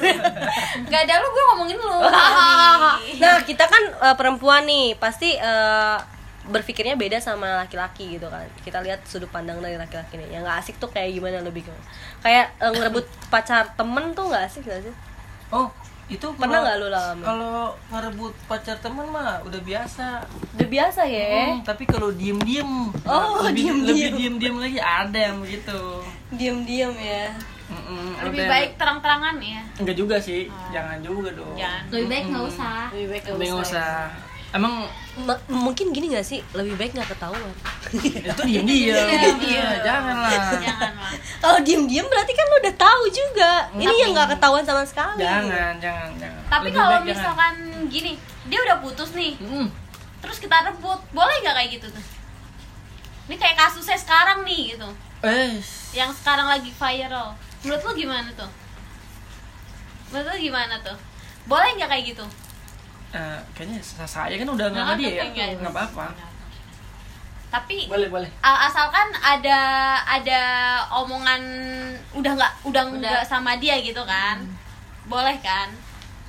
Nggak 0.87 1.01
ada 1.03 1.13
lu 1.19 1.27
gue 1.29 1.43
ngomongin 1.51 1.77
lu. 1.77 1.97
Nah 3.21 3.39
kita 3.43 3.67
kan 3.67 3.83
eh, 3.99 4.15
perempuan 4.15 4.63
nih 4.63 4.95
pasti 4.95 5.35
eh, 5.35 5.97
berpikirnya 6.43 6.95
beda 6.99 7.19
sama 7.19 7.67
laki-laki 7.67 8.15
gitu 8.19 8.31
kan. 8.31 8.47
Kita 8.63 8.79
lihat 8.79 9.03
sudut 9.07 9.27
pandang 9.27 9.59
dari 9.59 9.75
laki-laki 9.75 10.15
nih. 10.15 10.39
Yang 10.39 10.41
nggak 10.47 10.57
asik 10.63 10.75
tuh 10.79 10.87
kayak 10.87 11.11
gimana 11.11 11.43
lebih 11.43 11.67
kayak 12.23 12.55
eh, 12.63 12.71
ngerebut 12.71 13.03
pacar 13.27 13.75
temen 13.75 14.15
tuh 14.15 14.31
nggak 14.31 14.47
asik 14.47 14.63
gak 14.63 14.79
sih? 14.87 14.95
Oh 15.51 15.67
itu 16.05 16.27
Pernah 16.33 16.59
nggak 16.61 16.75
lu 16.77 16.87
lama? 16.87 17.23
kalau 17.23 17.57
ngerebut 17.89 18.33
pacar 18.45 18.75
teman 18.77 19.07
mah 19.07 19.39
udah 19.41 19.61
biasa 19.61 20.19
udah 20.53 20.67
biasa 20.67 21.01
ya 21.03 21.29
Hmm, 21.49 21.61
tapi 21.61 21.83
kalau 21.85 22.11
diem 22.11 22.37
diem 22.39 22.91
Oh, 23.01 23.39
lebih, 23.41 23.71
diem-diem. 23.71 23.85
lebih 23.85 24.09
diem 24.13 24.35
diem 24.37 24.57
lagi 24.59 24.79
ada 24.79 25.19
yang 25.21 25.37
begitu 25.39 25.79
diem-diem 26.29 26.93
ya 26.93 27.25
Mm-mm, 27.65 28.19
lebih 28.21 28.41
ada. 28.41 28.51
baik 28.51 28.69
terang-terangan 28.75 29.35
ya 29.39 29.61
enggak 29.75 29.95
juga 29.95 30.15
sih 30.17 30.45
jangan 30.69 30.99
juga 30.99 31.31
dong 31.31 31.55
jangan 31.55 31.81
Lebih 31.89 32.07
baik 32.07 32.25
nggak 32.27 32.45
usah. 32.45 32.79
lebih 32.91 33.07
baik 33.09 33.23
Lebih 33.25 33.47
nggak 33.49 33.63
usah. 33.63 33.71
usah 33.71 34.32
emang 34.53 34.85
Ma- 35.13 35.37
mungkin 35.45 35.93
gini 35.93 36.09
gak 36.09 36.25
sih? 36.25 36.41
Lebih 36.53 36.73
baik 36.73 36.91
nggak 36.97 37.09
ketahuan. 37.13 37.41
Itu 37.93 38.41
diem 38.49 38.65
diem 38.65 38.97
Diem-diem. 38.97 39.85
jangan 39.85 40.25
lah 40.25 40.31
jangan 40.57 40.93
lah 40.97 41.13
kalau 41.37 41.59
diem-diem 41.61 42.07
berarti 42.09 42.33
kan 42.33 42.45
lo 42.49 42.55
udah 42.57 42.75
tahu 42.75 43.03
juga. 43.13 43.51
Ini 43.77 43.93
yang 43.93 44.11
nggak 44.17 44.29
ketahuan 44.33 44.65
sama 44.65 44.81
sekali. 44.81 45.21
Jangan 45.21 45.77
jangan 45.77 46.09
jangan. 46.17 46.41
Tapi 46.49 46.69
kalau 46.73 46.89
baik 46.97 47.05
jangan. 47.05 47.13
misalkan 47.13 47.53
gini 47.93 48.11
dia 48.49 48.59
udah 48.65 48.77
putus 48.81 49.13
nih. 49.13 49.37
Mm. 49.37 49.69
terus 50.23 50.39
kita 50.39 50.55
rebut 50.63 51.03
boleh 51.11 51.35
nggak 51.43 51.55
kayak 51.59 51.69
gitu 51.77 51.87
tuh? 51.91 52.05
Ini 53.27 53.35
kayak 53.37 53.59
kasusnya 53.59 53.99
sekarang 53.99 54.41
nih 54.47 54.73
gitu. 54.73 54.87
Eh 55.21 55.59
yang 55.93 56.09
sekarang 56.09 56.47
lagi 56.47 56.71
viral. 56.71 57.35
Menurut 57.61 57.81
lu 57.85 57.91
gimana 58.07 58.29
tuh? 58.33 58.49
Menurut 60.09 60.31
lu 60.33 60.37
gimana 60.41 60.75
tuh? 60.81 60.97
Boleh 61.45 61.75
nggak 61.75 61.89
kayak 61.91 62.05
gitu 62.15 62.25
eh, 63.13 63.39
kayaknya 63.53 63.79
sa- 63.79 64.05
saya 64.05 64.33
kan 64.33 64.49
udah 64.49 64.67
nggak 64.67 64.83
sama 64.83 64.97
dia 64.97 65.09
ya 65.11 65.23
enggak. 65.23 65.47
nggak 65.59 65.71
apa-apa 65.71 66.05
tapi 67.47 67.85
boleh 67.85 68.09
boleh 68.09 68.29
asalkan 68.41 69.13
ada 69.15 69.59
ada 70.01 70.41
omongan 70.91 71.41
udah 72.11 72.31
nggak 72.33 72.53
udah 72.65 72.83
nggak 72.91 73.21
sama 73.23 73.53
dia 73.55 73.77
gitu 73.79 74.01
kan 74.03 74.41
boleh 75.05 75.37
kan 75.39 75.69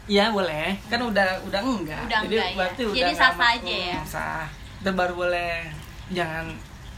Iya 0.04 0.28
boleh, 0.28 0.76
kan 0.84 1.00
udah 1.00 1.40
udah 1.48 1.60
enggak. 1.64 2.04
Udah 2.04 2.20
Jadi 2.20 2.36
enggak 2.36 2.44
ya? 2.44 2.56
berarti 2.60 2.82
udah 2.84 2.96
Jadi 3.00 3.12
sah-sah 3.16 3.32
ma- 3.40 3.52
aja 3.56 3.72
ya? 3.88 3.96
Hmm, 3.96 4.04
Sah. 4.04 4.44
Itu 4.76 4.90
baru 4.92 5.14
boleh. 5.16 5.64
Jangan 6.12 6.44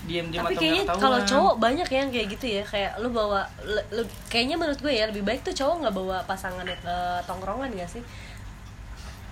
diam-diam 0.02 0.42
tapi 0.42 0.54
atau 0.54 0.60
kayaknya 0.60 0.82
kalau 0.98 1.18
cowok 1.22 1.54
banyak 1.56 1.86
yang 1.88 2.10
kayak 2.10 2.26
gitu 2.34 2.46
ya 2.48 2.62
kayak 2.62 2.98
lu 2.98 3.10
bawa 3.10 3.46
le- 3.62 3.86
kayaknya 4.26 4.54
menurut 4.54 4.78
gue 4.78 4.90
ya 4.90 5.06
lebih 5.06 5.22
baik 5.22 5.38
tuh 5.40 5.54
cowok 5.54 5.86
nggak 5.86 5.94
bawa 5.94 6.18
pasangannya 6.24 6.74
ke 6.76 6.96
tongkrongan 7.22 7.70
gak 7.72 7.86
sih 7.88 8.02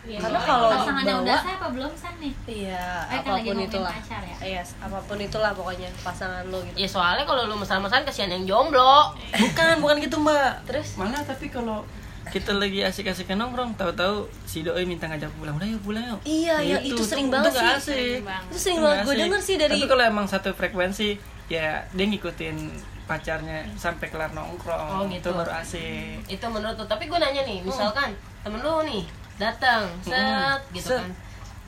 Karena 0.05 0.39
kalau 0.39 0.69
pasangannya 0.71 1.05
dibawa- 1.07 1.25
udah 1.25 1.39
saya 1.39 1.57
apa 1.57 1.69
belum 1.71 1.93
san 1.95 2.15
nih? 2.17 2.33
iya 2.45 2.85
Eh, 3.07 3.19
kan 3.19 3.25
lagi 3.25 3.25
apa 3.25 3.25
pun 3.25 3.35
ngomongin 3.47 3.67
itulah 3.67 3.93
pacar 3.95 4.23
ya? 4.23 4.37
iya 4.39 4.63
apa 4.79 4.99
pun 5.01 5.19
itulah 5.19 5.51
pokoknya 5.53 5.89
pasangan 5.99 6.45
lo 6.45 6.59
gitu 6.63 6.77
Ya 6.77 6.87
soalnya 6.87 7.25
kalau 7.25 7.43
lu 7.45 7.55
mesra-mesraan 7.55 8.05
kasihan 8.05 8.31
yang 8.31 8.45
jomblo. 8.45 9.17
Bukan, 9.35 9.75
bukan 9.79 9.97
gitu 9.99 10.17
mbak. 10.19 10.65
Terus? 10.65 10.89
Malah 10.95 11.23
tapi 11.23 11.49
kalau 11.49 11.81
kita 12.27 12.53
lagi 12.53 12.81
asik-asik 12.81 13.29
nongkrong, 13.31 13.75
tahu-tahu 13.75 14.15
si 14.43 14.61
doi 14.61 14.83
minta 14.83 15.05
ngajak 15.05 15.29
pulang, 15.35 15.55
udah 15.55 15.67
yuk 15.67 15.81
pulang 15.83 16.05
yuk. 16.07 16.21
Iya, 16.25 16.57
iya, 16.59 16.79
itu 16.81 16.99
sering 16.99 17.29
banget 17.29 17.53
nggak 17.53 17.65
sih. 17.65 17.77
asik. 17.79 17.93
Sering 17.95 18.25
banget. 18.25 18.45
Itu 18.47 18.59
sering 18.59 18.79
banget. 18.81 19.05
Gue 19.05 19.15
denger 19.19 19.41
sih 19.41 19.55
dari- 19.57 19.73
Tapi 19.75 19.87
kalau 19.87 20.05
emang 20.05 20.27
satu 20.27 20.51
frekuensi, 20.51 21.09
ya 21.47 21.85
dia 21.87 22.05
ngikutin 22.07 22.57
pacarnya 23.05 23.69
sampai 23.75 24.09
kelar 24.09 24.33
nongkrong. 24.33 24.89
Oh, 24.91 25.05
gitu. 25.07 25.21
Itu 25.23 25.37
baru 25.37 25.53
asik. 25.55 26.25
Itu 26.27 26.47
menurut 26.47 26.75
lu. 26.75 26.85
Tapi 26.87 27.05
gue 27.05 27.19
nanya 27.19 27.43
nih, 27.43 27.61
misalkan 27.61 28.13
temen 28.41 28.59
lu 28.59 28.81
nih 28.83 29.05
datang, 29.37 29.83
set 30.01 30.15
Hmm, 30.15 30.59
gitu 30.71 30.89
set. 30.89 31.01
kan. 31.01 31.11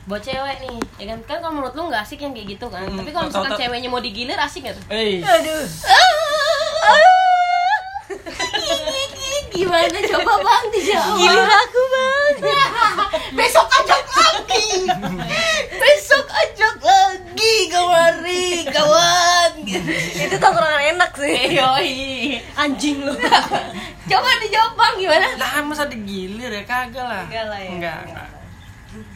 Buat 0.06 0.22
cewek 0.22 0.56
nih, 0.60 0.76
ya 0.96 1.06
kan? 1.08 1.18
Kan 1.24 1.36
kalau 1.40 1.52
menurut 1.52 1.74
lu 1.74 1.82
nggak 1.84 2.00
asik 2.00 2.20
yang 2.20 2.30
kayak 2.30 2.46
gitu 2.48 2.66
kan. 2.66 2.84
Hmm, 2.84 2.94
Tapi 2.96 3.10
kalau 3.10 3.26
misalkan 3.26 3.52
ceweknya 3.56 3.88
mau 3.88 3.98
digilir 3.98 4.38
asik 4.38 4.62
gak 4.62 4.74
tuh? 4.74 4.84
Eh, 4.88 5.18
aduh 5.18 5.64
gimana 9.48 9.98
coba 10.04 10.32
bang 10.38 10.64
dijawab 10.70 11.16
gilir 11.16 11.48
aku 11.48 11.80
bang 11.88 12.34
Besok 13.38 13.66
ajak 13.72 14.04
lagi. 14.06 14.66
Besok 15.80 16.26
ajak 16.28 16.76
lagi 16.78 17.54
kemari 17.66 18.44
kawan. 18.66 19.52
itu 20.16 20.36
tongkrongan 20.36 20.82
enak 20.94 21.12
sih 21.14 21.40
Yoi. 21.52 21.96
anjing 22.54 23.00
lu 23.00 23.12
coba 24.06 24.30
dijawab 24.38 24.72
bang 24.74 24.94
gimana 24.98 25.26
lah 25.36 25.52
masa 25.62 25.84
digilir 25.84 26.50
ya 26.50 26.62
kagak 26.62 27.02
lah. 27.02 27.22
Enggak 27.24 27.44
lah 27.46 27.58
ya. 27.58 27.70
Enggak, 27.70 27.98
enggak. 28.04 28.28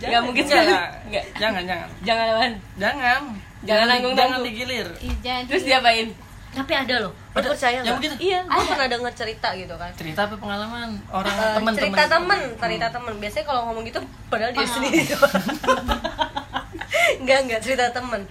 Nggak 0.01 0.23
mungkin 0.23 0.43
Enggak 0.45 0.61
sih. 0.61 0.69
lah. 0.69 0.89
Jangan, 1.37 1.63
jangan. 1.65 1.89
Jangan. 2.03 2.51
Jangan. 2.77 3.23
Jangan 3.61 3.87
nanggung-nanggung. 3.87 4.17
Jangan 4.17 4.41
digilir. 4.43 4.89
Ih, 4.99 5.15
jangan 5.21 5.43
Terus 5.47 5.65
diapain? 5.65 6.09
tapi 6.51 6.75
ada 6.75 7.07
loh 7.07 7.15
Ada 7.31 7.47
percaya 7.47 7.73
yang 7.73 7.85
nggak 7.87 7.99
begitu? 8.03 8.15
iya 8.19 8.39
gue 8.43 8.63
pernah 8.67 8.91
denger 8.91 9.13
cerita 9.15 9.49
gitu 9.55 9.71
kan 9.71 9.87
Cerita 9.95 10.27
apa 10.27 10.35
pengalaman 10.35 10.99
orang 11.09 11.31
Eh, 11.31 11.55
teman 11.55 11.73
cerita 11.73 12.03
temen 12.11 12.41
cerita 12.59 12.87
temen 12.91 13.15
biasanya 13.17 13.45
kalau 13.47 13.61
ngomong 13.71 13.85
gitu 13.87 14.01
padahal 14.27 14.51
dia 14.51 14.67
sendiri 14.67 15.07
doang. 15.07 15.31
enggak 17.21 17.39
enggak 17.41 17.61
cerita 17.63 17.85
temen 17.91 18.23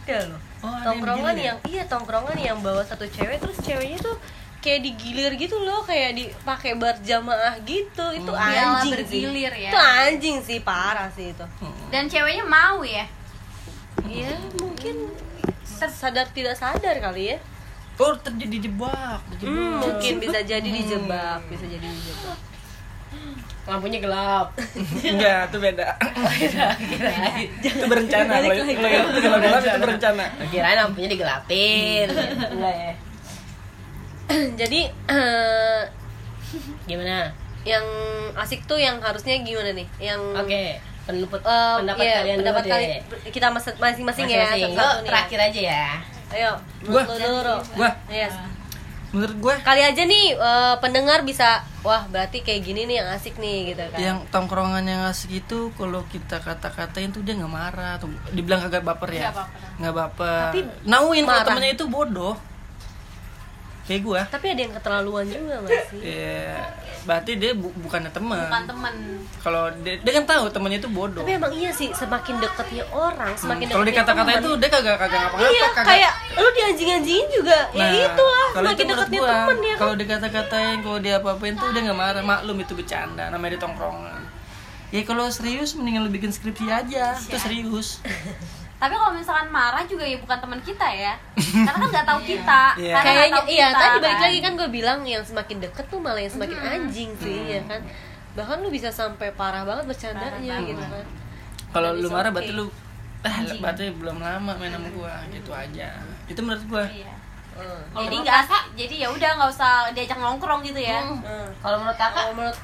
ada 0.00 0.26
loh 0.26 0.40
Oh, 0.60 0.68
yang 0.68 0.82
tongkrongan 0.84 1.24
digilir 1.24 1.38
ya? 1.38 1.46
yang 1.46 1.58
iya 1.64 1.82
tongkrongan 1.86 2.36
yang 2.36 2.58
bawa 2.58 2.82
satu 2.82 3.06
cewek 3.06 3.38
terus 3.38 3.56
ceweknya 3.60 3.96
tuh 3.96 4.18
kayak 4.60 4.80
digilir 4.82 5.32
gitu 5.34 5.56
loh 5.56 5.80
kayak 5.82 6.12
dipakai 6.14 6.76
berjamaah 6.76 7.56
gitu 7.62 8.04
itu 8.12 8.28
Iyalah, 8.28 8.80
anjing 8.80 8.92
bergilir 8.94 9.52
sih. 9.52 9.62
ya. 9.62 9.70
itu 9.70 9.78
anjing 9.80 10.36
sih 10.40 10.58
parah 10.60 11.08
sih 11.08 11.32
itu 11.32 11.44
dan 11.88 12.04
ceweknya 12.06 12.44
mau 12.44 12.80
ya 12.80 13.08
Iya 14.00 14.32
mungkin 14.56 15.12
sadar 15.76 16.28
tidak 16.30 16.54
sadar 16.54 16.96
kali 16.98 17.32
ya 17.32 17.38
Oh, 17.96 18.16
terjadi 18.16 18.64
jebak, 18.64 19.20
Hmm, 19.38 19.76
mungkin 19.76 20.14
bisa 20.18 20.40
jadi 20.40 20.64
dijebak 20.64 21.44
bisa 21.52 21.68
jadi 21.68 21.84
dijebak 21.84 22.38
Lampunya 23.68 24.00
gelap. 24.00 24.56
Enggak, 25.04 25.52
itu 25.52 25.58
beda. 25.60 25.88
itu 27.52 27.84
berencana. 27.86 28.40
Kalau 28.40 28.56
itu 28.56 28.72
gelap 29.20 29.62
itu 29.62 29.78
berencana. 29.78 30.24
Kirain 30.48 30.78
lampunya 30.80 31.08
digelapin. 31.08 32.08
Enggak 32.08 32.74
ya. 32.74 32.92
jadi 34.60 34.80
eh, 35.06 35.80
Gimana? 36.86 37.30
yang 37.60 37.84
asik 38.34 38.64
tuh 38.64 38.76
yang 38.76 38.96
harusnya 38.98 39.36
gimana 39.38 39.70
nih 39.70 39.86
yang 40.00 40.20
Oke. 40.32 40.80
Pendapat, 41.00 41.40
eh, 41.42 41.74
pendapat 41.76 42.02
iya, 42.02 42.14
kalian 42.16 42.36
pendapat 42.38 42.62
dulu 42.62 42.72
kali 42.72 42.84
deh. 42.86 43.00
kita 43.28 43.46
mas- 43.48 43.76
masing-masing 43.76 44.26
ya 44.26 44.46
satu-satu 44.48 44.78
Lo 44.78 44.88
nih 44.94 45.04
terakhir 45.04 45.38
aja 45.42 45.60
ya. 45.60 45.86
ayo 46.30 46.50
Gua. 46.82 47.02
menurut 47.02 47.18
lu 47.20 47.28
dulu. 47.36 47.56
Gua. 47.76 47.90
yes 48.08 48.34
Menurut 49.10 49.36
gue 49.36 49.54
kali 49.60 49.82
aja 49.82 50.02
nih 50.04 50.26
eh, 50.32 50.74
pendengar 50.78 51.20
bisa 51.20 51.66
wah 51.82 52.06
berarti 52.06 52.40
kayak 52.40 52.62
gini 52.62 52.86
nih 52.86 52.96
yang 52.96 53.10
asik 53.10 53.34
nih 53.36 53.74
gitu 53.74 53.82
kan 53.84 53.98
yang 53.98 54.18
tongkrongan 54.30 54.86
yang 54.86 55.02
asik 55.04 55.34
itu 55.36 55.74
kalau 55.74 56.06
kita 56.06 56.38
kata-katain 56.38 57.10
tuh 57.10 57.20
dia 57.20 57.34
nggak 57.34 57.50
marah 57.50 57.98
tuh 57.98 58.06
dibilang 58.30 58.62
kagak 58.62 58.80
baper 58.80 59.10
ya 59.10 59.20
Nggak 59.20 59.34
baper. 59.34 59.60
nggak 59.76 59.94
baper 59.96 60.42
Tapi 60.48 60.60
nauin 60.86 61.24
kalau 61.24 61.42
temennya 61.42 61.72
itu 61.74 61.86
bodoh 61.86 62.38
kayak 63.82 64.00
gua. 64.00 64.20
Tapi 64.24 64.46
ada 64.48 64.60
yang 64.60 64.72
keterlaluan 64.72 65.24
juga 65.24 65.54
nggak 65.60 65.80
sih? 65.88 66.00
Ya 66.00 66.56
berarti 67.00 67.32
dia 67.34 67.56
bu- 67.56 67.72
bukannya 67.80 68.12
teman 68.12 68.44
bukan 68.44 68.64
temen. 68.66 68.94
Kalau 69.40 69.72
dia, 69.80 69.96
dia 69.96 70.12
kan 70.12 70.24
tahu 70.26 70.44
temennya 70.48 70.78
itu 70.78 70.90
bodoh. 70.90 71.20
Tapi 71.20 71.32
emang 71.34 71.48
iya 71.50 71.70
sih 71.70 71.88
semakin 71.90 72.34
deketnya 72.38 72.84
orang 72.90 73.32
semakin 73.34 73.66
kalau 73.66 73.82
deketnya 73.82 74.04
dikata-katain 74.04 74.36
teman. 74.36 74.44
itu 74.44 74.52
dia 74.54 74.68
kagak 74.70 74.96
kagak 74.98 75.18
ngapa-ngapa 75.18 75.48
iya 75.50 75.66
kagak. 75.66 75.84
kayak 75.86 76.12
lu 76.36 76.48
dianjing-anjingin 76.52 77.28
juga. 77.32 77.58
Ya 77.70 77.80
Nah, 77.80 77.90
itulah 78.06 78.46
kalau 78.50 78.68
semakin 78.68 78.76
itu 78.78 78.92
deketnya 78.92 79.18
gua, 79.18 79.30
temen 79.32 79.58
ya 79.58 79.74
kalau 79.74 79.94
dikata-katain 79.96 80.78
kalau 80.80 80.98
dia 80.98 81.14
apa-apain 81.16 81.54
tuh 81.56 81.68
dia 81.72 81.80
nggak 81.82 81.98
marah. 81.98 82.22
Maklum 82.22 82.56
itu 82.60 82.72
bercanda 82.74 83.24
namanya 83.26 83.52
di 83.54 83.60
tongkrongan. 83.60 84.22
Ya 84.90 85.00
kalau 85.02 85.26
serius 85.26 85.72
mendingan 85.72 86.04
lu 86.04 86.10
bikin 86.10 86.28
skripsi 86.28 86.66
aja. 86.66 87.16
Itu 87.16 87.36
serius 87.36 87.88
tapi 88.80 88.96
kalau 88.96 89.12
misalkan 89.12 89.52
marah 89.52 89.84
juga 89.84 90.08
ya 90.08 90.16
bukan 90.16 90.38
teman 90.40 90.60
kita 90.64 90.88
ya. 90.88 91.12
Karena 91.36 91.76
kan 91.76 91.88
nggak 91.92 92.06
tahu 92.08 92.20
kita. 92.32 92.62
Iya. 92.80 92.94
Karena 92.96 93.04
nggak 93.04 93.04
kayaknya 93.04 93.36
tahu 93.36 93.52
iya 93.52 93.66
kita, 93.68 93.76
tadi 93.78 93.96
balik 94.00 94.16
kan. 94.16 94.24
lagi 94.24 94.38
kan 94.40 94.52
gue 94.56 94.68
bilang 94.72 94.98
yang 95.04 95.20
semakin 95.20 95.56
deket 95.60 95.84
tuh 95.92 96.00
malah 96.00 96.20
yang 96.24 96.32
semakin 96.32 96.58
anjing 96.64 97.10
sih 97.20 97.38
ya 97.52 97.60
kan. 97.68 97.80
Bahkan 98.40 98.56
lu 98.64 98.68
bisa 98.72 98.88
sampai 98.88 99.28
parah 99.36 99.68
banget 99.68 99.84
bercandanya 99.84 100.54
gitu 100.64 100.80
kan. 100.80 101.04
Kalau 101.76 101.92
lu 101.92 102.08
marah 102.08 102.32
oke. 102.32 102.40
berarti 102.40 102.52
lu 102.56 102.66
ah 103.20 103.36
berarti 103.60 103.84
belum 103.92 104.16
lama 104.16 104.52
main 104.56 104.72
sama 104.72 104.88
gua 104.96 105.14
gitu 105.28 105.52
aja. 105.52 106.00
Itu 106.24 106.40
menurut 106.40 106.64
gua. 106.64 106.84
Iya. 106.88 107.12
Hmm. 107.60 108.08
jadi 108.08 108.16
nggak 108.24 108.36
asik 108.46 108.64
jadi 108.72 108.94
ya 109.04 109.08
udah 109.12 109.30
nggak 109.36 109.50
usah 109.52 109.92
diajak 109.92 110.16
nongkrong 110.16 110.64
gitu 110.64 110.80
ya. 110.80 111.04
Hmm. 111.04 111.52
Kalau 111.60 111.76
menurut 111.84 111.98
kakak, 112.00 112.16
kalau 112.16 112.32
menurut 112.32 112.58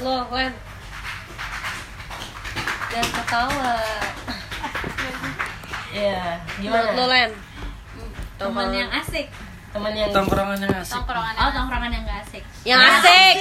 lo 0.00 0.24
Wen 0.32 0.54
jangan 2.88 3.10
ketawa 3.20 3.76
ya 5.92 6.40
menurut 6.60 6.92
lo 6.92 7.04
gimana? 7.04 7.12
Len 7.12 7.30
teman 8.38 8.68
yang 8.70 8.90
asik 8.92 9.26
Teman 9.68 9.92
yang 9.92 10.10
tongkrongan 10.14 10.58
yang 10.64 10.74
asik 10.80 10.94
nongkrongan 10.96 11.34
oh 11.36 11.50
tongkrongan 11.52 11.90
yang 11.92 12.02
gak 12.08 12.18
asik 12.24 12.44
yang 12.64 12.80
asik 12.80 13.36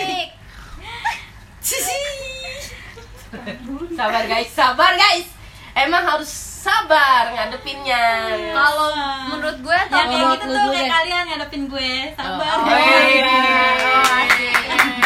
sabar 3.98 4.24
guys, 4.30 4.50
sabar 4.54 4.94
guys. 4.96 5.28
Emang 5.78 6.10
harus 6.10 6.32
sabar 6.66 7.30
ngadepinnya. 7.38 8.34
kalau 8.50 8.90
menurut 9.30 9.58
gue 9.62 9.78
yang 9.78 9.90
kayak 9.94 10.08
menurut 10.10 10.40
gitu 10.42 10.48
tuh 10.50 10.70
kayak 10.74 10.74
deh. 10.74 10.90
kalian 10.90 11.24
ngadepin 11.30 11.64
gue 11.70 11.92
sabar 12.18 12.56
Oh, 12.58 12.66
iya. 12.66 13.38
Oh, 13.78 14.20
asik. 14.26 14.54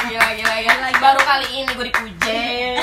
Gila, 0.07 0.29
gila, 0.39 0.55
gila. 0.63 0.87
Baru 1.01 1.21
kali 1.27 1.47
ini 1.51 1.71
gue 1.75 1.85
dipujen. 1.91 2.75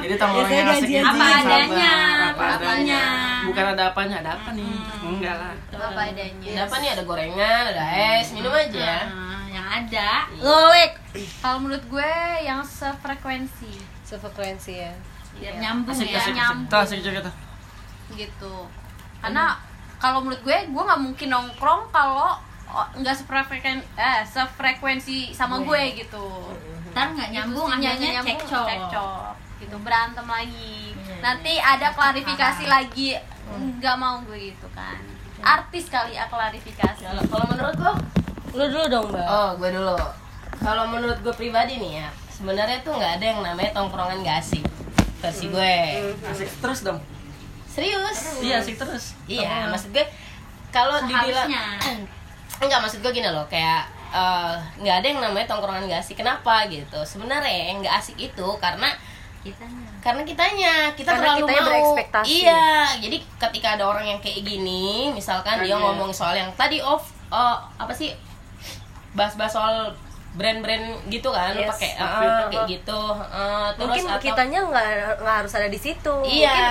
jadi 0.00 0.14
tongkrongan 0.16 0.56
yang 0.56 0.68
asik 0.72 0.88
Apa 1.04 1.24
adanya, 1.44 1.92
apa 2.32 2.32
apa 2.32 2.44
adanya 2.56 2.64
adanya. 2.64 3.02
Bukan 3.48 3.64
ada 3.74 3.82
apanya 3.90 4.16
ada 4.20 4.30
apa 4.36 4.50
nih? 4.52 4.74
Enggak 5.02 5.34
lah. 5.40 5.54
Apa 5.72 6.00
adanya. 6.12 6.48
Ada 6.54 6.62
apa 6.68 6.76
nih? 6.78 6.88
Ada 6.94 7.02
gorengan, 7.08 7.62
ada 7.72 7.84
es, 8.20 8.26
minum 8.36 8.52
aja. 8.52 9.08
Nah, 9.08 9.44
yang 9.48 9.66
ada. 9.66 10.10
Lo 10.38 10.68
Lek 10.70 10.92
kalau 11.40 11.58
menurut 11.64 11.84
gue 11.88 12.12
yang 12.44 12.60
sefrekuensi. 12.62 13.80
Sefrekuensi 14.04 14.72
ya. 14.84 14.92
Biar 15.38 15.54
Iya. 15.54 15.60
nyambung 15.62 15.94
asik 15.94 16.10
ya 16.10 16.18
asik 16.18 16.34
asik. 16.34 16.34
nyambung. 16.36 16.70
tuh 16.70 16.78
asik 16.82 17.00
juga 17.02 17.18
tuh. 17.30 17.34
Gitu. 18.14 18.54
Karena 19.22 19.44
kalau 19.98 20.22
menurut 20.22 20.42
gue 20.42 20.56
gue 20.70 20.82
nggak 20.82 21.02
mungkin 21.02 21.28
nongkrong 21.30 21.82
kalau 21.90 22.38
oh, 22.70 22.86
nggak 22.98 23.14
sefrekuensi 23.14 23.86
eh 23.98 24.20
sefrekuensi 24.26 25.16
sama 25.34 25.62
gue 25.62 25.82
gitu. 25.98 26.26
Ntar 26.94 27.14
nggak 27.14 27.30
nyambung 27.34 27.68
akhirnya 27.70 28.22
nyambung, 28.22 28.38
cekcok. 28.42 28.66
Cekcok. 28.66 29.32
Gitu 29.58 29.76
berantem 29.82 30.26
lagi. 30.26 30.94
Iya, 30.94 31.14
nanti 31.22 31.52
ada 31.58 31.88
klarifikasi 31.94 32.64
lagi 32.66 33.18
nggak 33.50 33.96
mau 33.96 34.20
gue 34.22 34.38
gitu 34.48 34.68
kan 34.70 34.98
artis 35.38 35.86
kali 35.86 36.12
ya 36.12 36.26
klarifikasi 36.26 37.00
Kalau 37.00 37.22
kalau 37.24 37.46
menurut 37.46 37.76
lo? 37.76 37.94
lo 38.50 38.64
dulu 38.66 38.84
dong 38.86 39.06
mbak 39.08 39.22
Oh, 39.22 39.50
gue 39.54 39.70
dulu. 39.70 39.94
Kalau 40.58 40.84
menurut 40.84 41.18
gue 41.18 41.30
pribadi 41.32 41.76
nih 41.76 42.02
ya, 42.02 42.08
sebenarnya 42.28 42.82
tuh 42.82 42.90
nggak 42.92 43.12
ada 43.16 43.24
yang 43.24 43.40
namanya 43.40 43.70
tongkrongan 43.72 44.18
gak 44.20 44.42
asik. 44.42 44.64
Versi 45.18 45.46
gue. 45.46 45.74
asik 46.24 46.50
terus 46.58 46.82
dong 46.82 46.98
Serius? 47.64 48.40
iya 48.40 48.58
asik 48.58 48.74
terus 48.76 49.14
Iya, 49.24 49.66
maksud 49.68 49.90
gue 49.90 50.02
kalau 50.68 50.98
dibilang 51.04 51.46
enggak 52.58 52.80
maksud 52.82 52.98
gue 52.98 53.12
gini 53.12 53.26
loh, 53.26 53.46
kayak 53.46 53.82
eh, 54.10 54.54
nggak 54.78 54.96
ada 54.96 55.06
yang 55.06 55.20
namanya 55.20 55.46
tongkrongan 55.46 55.86
gak 55.86 56.02
asik. 56.02 56.16
Kenapa 56.16 56.66
gitu? 56.66 56.98
Sebenarnya 57.04 57.46
yang 57.70 57.78
gak 57.78 57.98
asik 57.98 58.18
itu 58.18 58.48
karena 58.58 58.90
kitanya 59.50 59.86
karena 59.98 60.22
kitanya 60.22 60.72
kita 60.92 61.10
Karena 61.10 61.22
terlalu 61.26 61.38
kitanya 61.40 61.60
mau 61.60 61.68
berekspektasi. 61.68 62.28
iya 62.30 62.64
jadi 62.96 63.16
ketika 63.38 63.68
ada 63.74 63.84
orang 63.86 64.06
yang 64.06 64.18
kayak 64.18 64.40
gini 64.40 64.86
misalkan 65.10 65.60
dia 65.60 65.72
Kaget. 65.72 65.82
ngomong 65.82 66.10
soal 66.10 66.32
yang 66.32 66.50
tadi 66.54 66.78
off 66.80 67.02
eh, 67.28 67.56
apa 67.76 67.90
sih 67.90 68.14
bahas-bahas 69.10 69.50
soal 69.50 69.74
brand-brand 70.30 70.84
gitu 71.08 71.28
kan 71.28 71.50
Yes, 71.52 71.66
pakai 71.66 71.90
outfit. 71.96 72.30
kayak 72.52 72.64
gitu 72.70 73.00
eh, 73.26 73.68
terus 73.74 73.88
mungkin 73.88 74.04
atau 74.06 74.20
kitanya 74.22 74.58
nggak 74.62 74.86
nggak 75.18 75.36
harus 75.36 75.52
ada 75.52 75.66
di 75.66 75.78
situ 75.78 76.14
iya 76.22 76.52
mungkin 76.52 76.68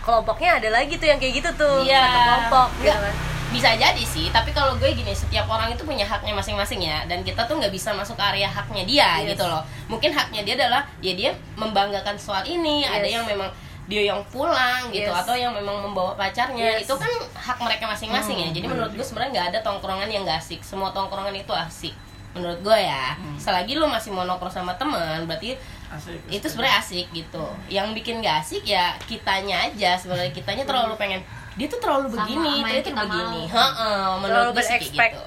kelompoknya 0.00 0.50
ada 0.60 0.68
lagi 0.70 0.94
tuh 0.94 1.06
yang 1.06 1.18
kayak 1.18 1.34
gitu 1.34 1.50
tuh 1.56 1.76
Iya. 1.82 2.04
kelompok 2.06 2.68
gitu 2.78 2.94
kan 2.94 3.14
bisa 3.52 3.76
jadi 3.76 4.00
sih 4.02 4.32
tapi 4.32 4.50
kalau 4.50 4.74
gue 4.80 4.88
gini 4.96 5.12
setiap 5.12 5.44
orang 5.46 5.68
itu 5.70 5.84
punya 5.84 6.08
haknya 6.08 6.32
masing-masing 6.32 6.80
ya. 6.80 7.04
Dan 7.04 7.20
kita 7.22 7.44
tuh 7.44 7.60
nggak 7.60 7.70
bisa 7.70 7.92
masuk 7.92 8.16
ke 8.16 8.24
area 8.24 8.48
haknya 8.48 8.82
dia 8.88 9.10
Yes. 9.20 9.36
gitu 9.36 9.44
loh. 9.44 9.62
Mungkin 9.92 10.10
haknya 10.10 10.40
dia 10.42 10.54
adalah 10.56 10.82
ya 11.04 11.12
dia 11.12 11.30
membanggakan 11.60 12.16
soal 12.16 12.42
ini. 12.48 12.88
Ada 12.88 13.04
Yes. 13.04 13.14
yang 13.20 13.24
memang 13.28 13.50
dia 13.90 14.02
yang 14.08 14.24
pulang 14.32 14.88
gitu 14.88 15.10
Yes. 15.12 15.20
atau 15.26 15.34
yang 15.36 15.52
memang 15.52 15.84
membawa 15.84 16.16
pacarnya. 16.16 16.80
Yes. 16.80 16.88
itu 16.88 16.94
kan 16.96 17.12
hak 17.36 17.58
mereka 17.60 17.84
masing-masing 17.86 18.40
ya. 18.40 18.48
Jadi 18.50 18.66
menurut 18.66 18.90
gue 18.96 19.04
sebenarnya 19.04 19.30
nggak 19.36 19.46
ada 19.52 19.58
tongkrongan 19.60 20.08
yang 20.08 20.24
gak 20.24 20.40
asik. 20.40 20.64
Semua 20.64 20.88
tongkrongan 20.90 21.36
itu 21.36 21.52
asik 21.52 21.92
menurut 22.32 22.58
gue 22.64 22.78
ya. 22.80 23.12
Selagi 23.36 23.76
lu 23.76 23.84
masih 23.84 24.08
mau 24.16 24.24
nongkrong 24.24 24.48
sama 24.48 24.72
teman 24.80 25.28
berarti 25.28 25.52
asik 25.92 26.16
itu 26.32 26.46
sebenarnya 26.48 26.80
asik 26.80 27.06
gitu. 27.12 27.44
Yang 27.68 28.00
bikin 28.00 28.24
gak 28.24 28.40
asik 28.40 28.64
ya 28.64 28.96
kitanya 29.04 29.68
aja 29.68 30.00
sebenarnya. 30.00 30.32
Kitanya 30.32 30.64
terlalu 30.64 30.96
pengen 30.96 31.20
dia 31.52 31.66
tuh 31.68 31.78
terlalu 31.78 32.06
Sama 32.08 32.16
begini 32.24 32.52
dia 32.64 32.80
tuh 32.80 32.94
begini. 32.94 33.40
Heeh, 33.46 34.00
menurut 34.18 34.30
Terlalu 34.32 34.50
gue 34.52 34.62
sih 34.62 34.72
kayak 34.72 34.82
gitu 34.88 35.20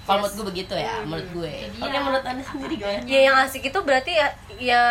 kalau 0.00 0.18
menurut 0.18 0.34
gue 0.34 0.46
begitu 0.50 0.74
ya 0.74 0.94
menurut 1.06 1.28
gue 1.30 1.52
Jadi 1.70 1.78
oke 1.78 1.92
ya- 1.92 2.02
menurut 2.02 2.24
anda 2.26 2.42
sendiri 2.42 2.74
gimana 2.76 3.00
ya 3.06 3.20
yang 3.20 3.36
asik 3.46 3.62
itu 3.62 3.78
berarti 3.78 4.12
ya, 4.16 4.26
ya 4.58 4.82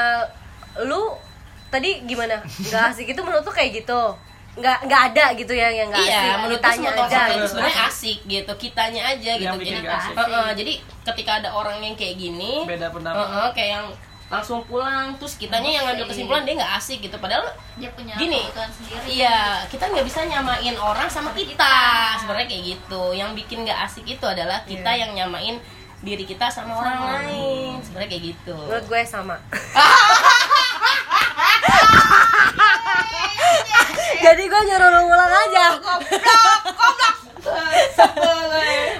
lu 0.86 1.02
tadi 1.67 1.89
gimana 2.08 2.39
nggak 2.41 2.84
asik 2.95 3.08
itu 3.12 3.19
menurut 3.19 3.43
tuh 3.43 3.52
kayak 3.52 3.84
gitu 3.84 4.02
nggak 4.60 4.78
nggak 4.88 5.02
ada 5.13 5.26
gitu 5.38 5.54
ya 5.54 5.69
yang 5.72 5.88
nggak 5.88 6.04
iya, 6.04 6.19
asik 6.19 6.32
menurut 6.41 6.62
semua 6.63 6.91
aja 6.98 7.22
gitu. 7.30 7.48
sebenarnya 7.48 7.84
asik 7.86 8.19
gitu, 8.26 8.52
kitanya 8.60 9.02
aja 9.08 9.32
gitu. 9.38 9.45
Yang 9.45 9.56
bikin 9.62 9.74
Jadi, 9.78 9.86
gak 9.88 9.98
asik. 10.02 10.13
Heeh, 10.19 10.48
jadi 10.58 10.74
ketika 11.06 11.32
ada 11.39 11.50
orang 11.54 11.78
yang 11.80 11.95
kayak 11.95 12.15
gini, 12.17 12.54
Beda 12.65 12.88
pendapat. 12.91 13.24
heeh, 13.24 13.48
kayak 13.56 13.72
yang 13.78 13.88
langsung 14.29 14.61
pulang, 14.69 15.17
terus 15.17 15.35
kitanya 15.41 15.69
yang 15.73 15.83
ngambil 15.89 16.05
kesimpulan 16.13 16.45
dia 16.45 16.55
nggak 16.61 16.73
asik 16.77 17.01
gitu. 17.01 17.17
Padahal 17.17 17.49
dia 17.81 17.89
punya 17.97 18.13
gini, 18.15 18.45
iya 19.09 19.65
kita 19.65 19.89
nggak 19.89 20.05
bisa 20.05 20.21
nyamain 20.29 20.77
orang 20.77 21.09
sama 21.09 21.33
kita. 21.33 22.15
Sebenarnya 22.21 22.47
kayak 22.47 22.63
gitu. 22.77 23.17
Yang 23.17 23.43
bikin 23.43 23.65
nggak 23.65 23.79
asik 23.89 24.05
itu 24.05 24.25
adalah 24.25 24.61
kita 24.69 24.93
yang 24.93 25.17
nyamain 25.17 25.57
diri 25.99 26.23
kita 26.23 26.47
sama 26.47 26.79
orang 26.79 26.99
lain. 27.03 27.81
Sebenarnya 27.83 28.09
kayak 28.13 28.23
gitu. 28.37 28.55
menurut 28.55 28.85
gue 28.87 29.01
sama 29.03 29.35
jadi 34.19 34.43
gue 34.45 34.61
nyuruh 34.67 34.89
lu 34.93 35.01
ulang 35.07 35.33
aja 35.33 35.65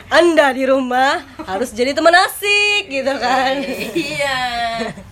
anda 0.09 0.47
di 0.55 0.63
rumah 0.65 1.21
harus 1.45 1.69
jadi 1.75 1.93
teman 1.93 2.15
asik 2.15 2.89
gitu 2.89 3.13
kan 3.19 3.61
iya 3.93 4.39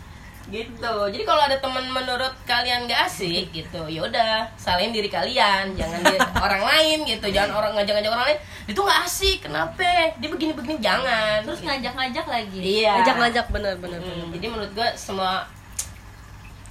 gitu. 0.49 0.93
Jadi 1.07 1.23
kalau 1.23 1.39
ada 1.39 1.55
teman 1.55 1.83
menurut 1.87 2.31
kalian 2.43 2.85
gak 2.85 3.05
asik 3.05 3.51
gitu 3.57 3.81
ya 3.85 4.01
udah 4.01 4.47
salahin 4.55 4.89
diri 4.89 5.07
kalian. 5.07 5.71
Jangan 5.73 5.99
di 6.01 6.15
orang 6.45 6.63
lain 6.63 6.97
gitu. 7.03 7.27
Jangan 7.27 7.51
orang 7.53 7.71
ngajak-ngajak 7.73 8.11
orang 8.11 8.27
lain. 8.27 8.39
Itu 8.65 8.79
nggak 8.79 9.01
asik. 9.03 9.37
Kenapa? 9.43 9.83
Dia 10.13 10.27
begini-begini 10.27 10.77
jangan. 10.77 11.39
Terus 11.41 11.57
Gitu. 11.57 11.67
ngajak-ngajak 11.67 12.25
lagi. 12.25 12.59
Iya. 12.59 12.93
Ngajak-ngajak 12.97 13.45
bener 13.49 13.73
bener 13.75 13.99
bener 13.99 14.15
Hmm, 14.17 14.31
jadi 14.31 14.45
menurut 14.47 14.71
gua 14.71 14.89
semua 14.93 15.31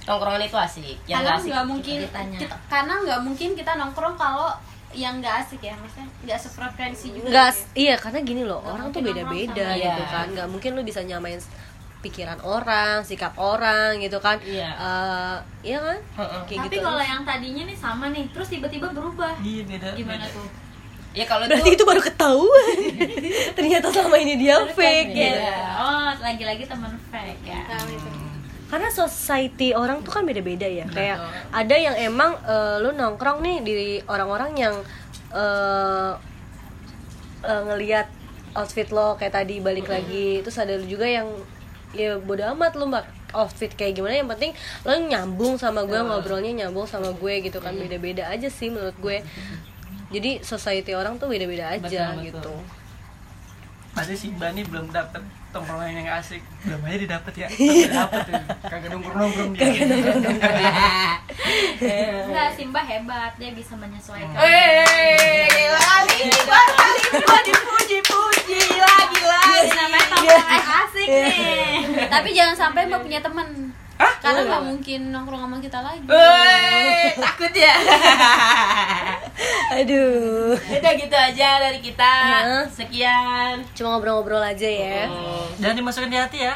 tongkrongan 0.03 0.41
itu 0.41 0.57
asik. 0.57 0.97
Yang 1.03 1.17
karena 1.17 1.27
gak 1.27 1.37
asik 1.37 1.49
nggak 1.49 1.67
mungkin 1.67 1.97
Ditanya. 2.01 2.37
kita, 2.39 2.55
karena 2.65 2.93
nggak 3.01 3.19
mungkin 3.21 3.49
kita 3.53 3.71
nongkrong 3.75 4.15
kalau 4.15 4.49
yang 4.95 5.19
nggak 5.19 5.43
asik 5.43 5.59
ya 5.59 5.75
maksudnya 5.75 6.07
nggak 6.23 6.39
sefrekuensi 6.39 7.07
juga 7.11 7.27
nggak 7.27 7.49
gitu 7.51 7.59
ya. 7.59 7.75
iya 7.75 7.95
karena 7.99 8.19
gini 8.23 8.41
loh 8.41 8.63
orang 8.63 8.87
tuh 8.87 9.03
mungkin 9.03 9.19
beda-beda 9.19 9.65
sama. 9.67 9.75
gitu 9.77 10.01
Iya. 10.01 10.07
kan. 10.09 10.27
Nggak 10.31 10.47
mungkin 10.47 10.69
lu 10.71 10.81
bisa 10.81 10.99
nyamain 11.03 11.39
pikiran 11.97 12.37
orang 12.41 13.01
sikap 13.01 13.33
orang 13.35 13.97
gitu 13.97 14.21
kan. 14.21 14.37
Iya. 14.39 14.69
Eh, 14.69 15.35
iya 15.65 15.77
kan? 15.81 15.97
Heeh. 15.97 16.41
kayak 16.45 16.59
tapi 16.63 16.75
gitu. 16.77 16.85
kalau 16.85 17.01
yang 17.01 17.21
tadinya 17.21 17.63
nih 17.65 17.77
sama 17.77 18.05
nih 18.09 18.25
terus 18.29 18.47
tiba-tiba 18.47 18.93
berubah. 18.93 19.33
Iya 19.41 19.61
beda 19.65 19.87
gimana 19.93 20.23
beda. 20.23 20.35
tuh? 20.37 20.47
Ya 21.17 21.25
kalau 21.25 21.49
berarti 21.49 21.69
itu 21.73 21.81
itu 21.81 21.83
baru 21.83 22.01
ketahuan. 22.03 22.77
Ternyata 23.57 23.89
selama 23.89 24.17
ini 24.17 24.33
dia 24.37 24.61
fake 24.69 25.09
Iya. 25.09 25.33
gitu. 25.33 25.41
oh 25.81 26.09
lagi-lagi 26.21 26.63
teman 26.63 26.93
fake 27.09 27.41
ya. 27.41 27.61
Karena 28.67 28.89
society 28.91 29.71
orang 29.73 30.03
tuh 30.03 30.13
kan 30.13 30.21
beda-beda 30.21 30.69
ya. 30.69 30.85
Kayak 30.85 31.17
ada 31.49 31.75
yang 31.75 31.95
emang 31.97 32.37
eh, 32.45 32.77
lu 32.79 32.93
nongkrong 32.93 33.41
nih 33.41 33.57
di 33.65 33.75
orang-orang 34.05 34.51
yang 34.53 34.75
eh 35.33 36.11
eh, 37.41 37.61
ngelihat 37.65 38.07
outfit 38.53 38.89
lo 38.89 39.17
kayak 39.17 39.33
tadi 39.33 39.57
balik 39.57 39.89
lagi. 39.89 40.45
Terus 40.45 40.57
ada 40.61 40.77
juga 40.79 41.09
yang 41.09 41.25
ya 41.97 42.21
bodo 42.21 42.45
amat 42.53 42.77
lu 42.77 42.85
mbak 42.87 43.05
outfit 43.33 43.73
kayak 43.73 43.97
gimana 43.97 44.21
yang 44.21 44.29
penting 44.29 44.53
lo 44.85 44.93
nyambung 44.95 45.59
sama 45.59 45.83
gue 45.83 45.99
ngobrolnya 45.99 46.65
nyambung 46.65 46.87
sama 46.87 47.11
gue 47.11 47.33
gitu 47.43 47.59
kan 47.59 47.75
beda-beda 47.75 48.29
aja 48.29 48.47
sih 48.47 48.69
menurut 48.71 48.95
gue 49.01 49.19
jadi 50.07 50.39
society 50.39 50.95
orang 50.95 51.19
tuh 51.19 51.27
beda-beda 51.27 51.75
aja 51.75 51.83
Betul, 51.83 52.23
betul. 52.23 52.25
gitu 52.31 52.55
Berarti 53.97 54.13
si 54.13 54.29
Bani 54.29 54.61
belum 54.61 54.93
dapet 54.93 55.25
tongkrongan 55.49 55.89
yang 55.89 56.21
asik 56.21 56.37
Belum 56.61 56.85
aja 56.85 56.97
didapet 57.01 57.33
ya 57.33 57.47
dapet 57.97 58.29
ya 58.29 58.41
Kagak 58.69 58.93
nongkrong-nongkrong 58.93 59.57
dia 59.57 59.73
Enggak, 62.29 62.49
Simba 62.53 62.81
hebat, 62.85 63.33
dia 63.41 63.49
bisa 63.57 63.73
menyesuaikan. 63.73 64.37
Eh, 64.37 65.49
gila 65.49 65.81
kali 65.81 66.13
ini 66.29 66.39
gua 66.45 66.61
dipuji-puji 68.47 68.79
lagi 68.79 69.21
lagi. 69.27 69.59
Namanya 69.75 70.05
tongkrongan 70.07 70.63
asik 70.87 71.07
nih. 71.07 71.79
Tapi 72.07 72.29
jangan 72.31 72.55
sampai 72.55 72.81
mbak 72.87 73.03
punya 73.03 73.19
temen 73.19 73.47
Karena 73.97 74.45
nggak 74.45 74.63
mungkin 74.65 75.09
nongkrong 75.09 75.41
sama 75.41 75.57
kita 75.57 75.79
lagi 75.81 76.05
Woi, 76.05 77.17
takut 77.17 77.49
ya. 77.49 77.73
Aduh. 79.81 80.53
Udah 80.53 80.93
gitu 80.93 81.17
aja 81.17 81.49
dari 81.57 81.79
kita. 81.81 82.13
Sekian. 82.69 83.65
Cuma 83.73 83.97
ngobrol-ngobrol 83.97 84.41
aja 84.41 84.69
ya. 84.69 85.09
Jangan 85.57 85.75
dimasukin 85.81 86.13
di 86.13 86.17
hati 86.17 86.39
ya 86.45 86.53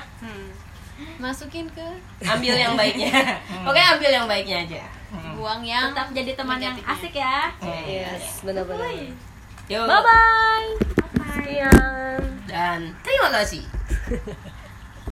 Masukin 1.22 1.70
ke 1.70 1.86
Ambil 2.26 2.58
yang 2.58 2.74
baiknya. 2.74 3.14
Oke, 3.70 3.78
ambil 3.78 4.10
yang 4.10 4.26
baiknya 4.26 4.66
aja. 4.66 4.82
buang 5.38 5.62
yang 5.66 5.94
Tetap 5.94 6.10
jadi 6.14 6.34
teman 6.38 6.62
yang 6.62 6.78
asik 6.82 7.14
ya. 7.14 7.50
Yes, 7.86 8.42
benar-benar. 8.46 8.90
Yuk. 9.72 9.88
Bye 9.88 10.04
bye. 10.04 10.70
Sekian. 11.32 12.20
Dan 12.44 12.92
terima 13.08 13.32
kasih. 13.32 13.64